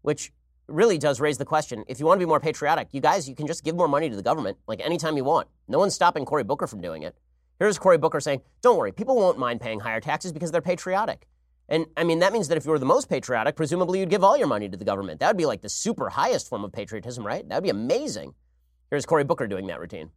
[0.00, 0.32] which
[0.68, 1.84] really does raise the question.
[1.88, 4.08] If you want to be more patriotic, you guys, you can just give more money
[4.08, 5.48] to the government like anytime you want.
[5.66, 7.16] No one's stopping Cory Booker from doing it.
[7.58, 11.26] Here's Cory Booker saying, "Don't worry, people won't mind paying higher taxes because they're patriotic."
[11.68, 14.22] And I mean, that means that if you were the most patriotic, presumably you'd give
[14.22, 15.20] all your money to the government.
[15.20, 17.46] That would be like the super highest form of patriotism, right?
[17.48, 18.34] That would be amazing.
[18.90, 20.10] Here's Cory Booker doing that routine.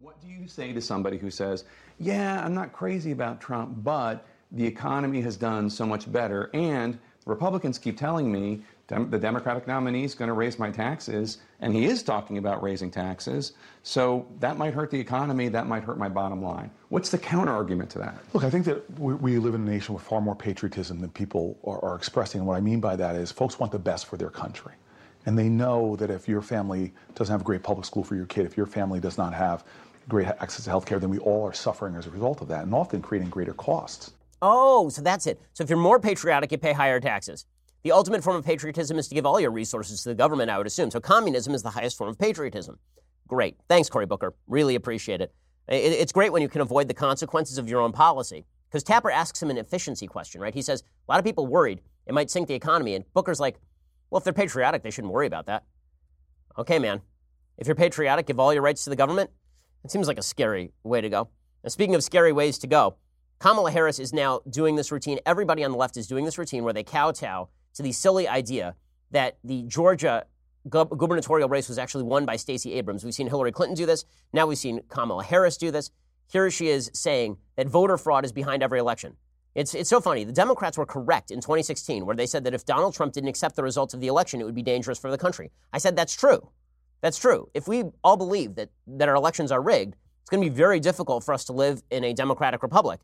[0.00, 1.64] What do you say to somebody who says,
[1.98, 6.98] Yeah, I'm not crazy about Trump, but the economy has done so much better, and
[7.24, 8.62] Republicans keep telling me
[9.10, 12.90] the Democratic nominee is going to raise my taxes, and he is talking about raising
[12.90, 16.70] taxes, so that might hurt the economy, that might hurt my bottom line.
[16.88, 18.16] What's the counter argument to that?
[18.32, 21.10] Look, I think that we, we live in a nation with far more patriotism than
[21.10, 22.40] people are, are expressing.
[22.40, 24.72] And what I mean by that is folks want the best for their country.
[25.24, 28.26] And they know that if your family doesn't have a great public school for your
[28.26, 29.64] kid, if your family does not have
[30.08, 32.64] great access to health care, then we all are suffering as a result of that
[32.64, 34.12] and often creating greater costs.
[34.42, 35.40] Oh, so that's it.
[35.52, 37.46] So if you're more patriotic, you pay higher taxes.
[37.84, 40.58] The ultimate form of patriotism is to give all your resources to the government, I
[40.58, 40.90] would assume.
[40.90, 42.78] So communism is the highest form of patriotism.
[43.26, 43.56] Great.
[43.68, 44.34] Thanks, Cory Booker.
[44.46, 45.34] Really appreciate it.
[45.68, 48.44] It's great when you can avoid the consequences of your own policy.
[48.68, 50.54] Because Tapper asks him an efficiency question, right?
[50.54, 52.94] He says, a lot of people worried it might sink the economy.
[52.94, 53.60] And Booker's like,
[54.10, 55.64] well, if they're patriotic, they shouldn't worry about that.
[56.58, 57.00] Okay, man.
[57.58, 59.30] If you're patriotic, give all your rights to the government.
[59.84, 61.28] It seems like a scary way to go.
[61.66, 62.96] Speaking of scary ways to go,
[63.38, 65.18] Kamala Harris is now doing this routine.
[65.26, 68.74] Everybody on the left is doing this routine where they kowtow to the silly idea
[69.10, 70.26] that the Georgia
[70.68, 73.04] gubernatorial race was actually won by Stacey Abrams.
[73.04, 74.04] We've seen Hillary Clinton do this.
[74.32, 75.90] Now we've seen Kamala Harris do this.
[76.28, 79.16] Here she is saying that voter fraud is behind every election.
[79.54, 80.24] It's, it's so funny.
[80.24, 83.54] The Democrats were correct in 2016, where they said that if Donald Trump didn't accept
[83.56, 85.50] the results of the election, it would be dangerous for the country.
[85.72, 86.48] I said that's true.
[87.02, 87.50] That's true.
[87.52, 90.80] If we all believe that, that our elections are rigged, it's going to be very
[90.80, 93.00] difficult for us to live in a democratic republic.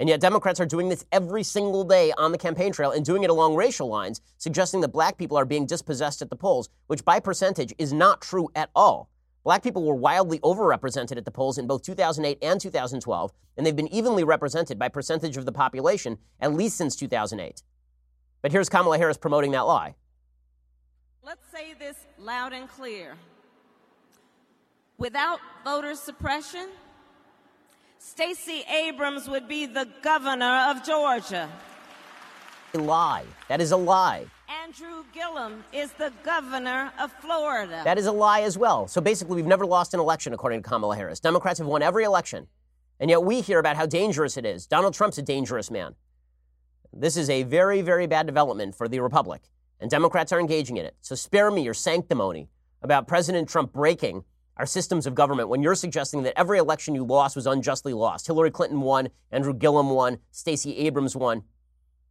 [0.00, 3.22] And yet, Democrats are doing this every single day on the campaign trail and doing
[3.22, 7.04] it along racial lines, suggesting that black people are being dispossessed at the polls, which
[7.04, 9.10] by percentage is not true at all.
[9.44, 13.76] Black people were wildly overrepresented at the polls in both 2008 and 2012, and they've
[13.76, 17.62] been evenly represented by percentage of the population at least since 2008.
[18.40, 19.96] But here's Kamala Harris promoting that lie.
[21.22, 23.16] Let's say this loud and clear.
[24.96, 26.68] Without voter suppression,
[28.02, 31.50] Stacey Abrams would be the governor of Georgia.
[32.72, 33.26] A lie.
[33.48, 34.24] That is a lie.
[34.64, 37.82] Andrew Gillum is the governor of Florida.
[37.84, 38.88] That is a lie as well.
[38.88, 41.20] So basically, we've never lost an election, according to Kamala Harris.
[41.20, 42.46] Democrats have won every election.
[43.00, 44.66] And yet we hear about how dangerous it is.
[44.66, 45.94] Donald Trump's a dangerous man.
[46.94, 49.42] This is a very, very bad development for the Republic.
[49.78, 50.96] And Democrats are engaging in it.
[51.02, 52.48] So spare me your sanctimony
[52.80, 54.24] about President Trump breaking
[54.60, 58.26] our systems of government when you're suggesting that every election you lost was unjustly lost.
[58.26, 61.44] Hillary Clinton won, Andrew Gillum won, Stacey Abrams won.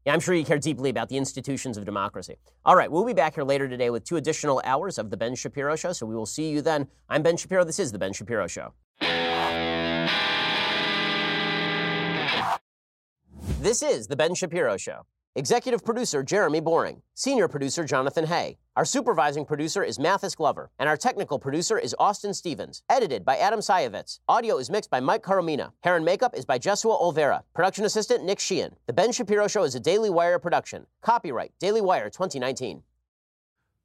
[0.04, 2.38] Yeah, I'm sure you care deeply about the institutions of democracy.
[2.66, 5.36] All right, we'll be back here later today with two additional hours of The Ben
[5.36, 6.88] Shapiro Show, so we will see you then.
[7.08, 7.64] I'm Ben Shapiro.
[7.64, 8.74] This is The Ben Shapiro Show.
[13.62, 15.06] This is The Ben Shapiro Show.
[15.36, 18.58] Executive producer Jeremy Boring, senior producer Jonathan Hay.
[18.80, 22.82] Our supervising producer is Mathis Glover, and our technical producer is Austin Stevens.
[22.90, 24.20] Edited by Adam Sajnovits.
[24.30, 25.74] Audio is mixed by Mike Coromina.
[25.84, 27.44] Hair and makeup is by Jesua Olvera.
[27.54, 28.78] Production assistant Nick Sheehan.
[28.88, 30.86] The Ben Shapiro Show is a Daily Wire production.
[31.02, 32.82] Copyright Daily Wire 2019.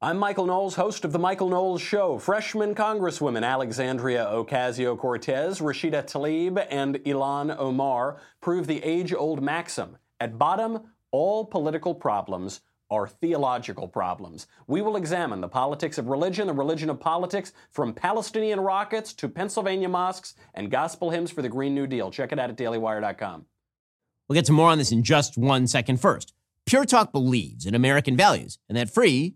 [0.01, 2.17] I'm Michael Knowles, host of The Michael Knowles Show.
[2.17, 9.97] Freshman Congresswomen Alexandria Ocasio Cortez, Rashida Tlaib, and Ilhan Omar prove the age old maxim
[10.21, 14.47] at bottom, all political problems are theological problems.
[14.67, 19.29] We will examine the politics of religion, the religion of politics, from Palestinian rockets to
[19.29, 22.11] Pennsylvania mosques and gospel hymns for the Green New Deal.
[22.11, 23.45] Check it out at dailywire.com.
[24.27, 26.01] We'll get to more on this in just one second.
[26.01, 26.33] First,
[26.65, 29.35] Pure Talk believes in American values, and that free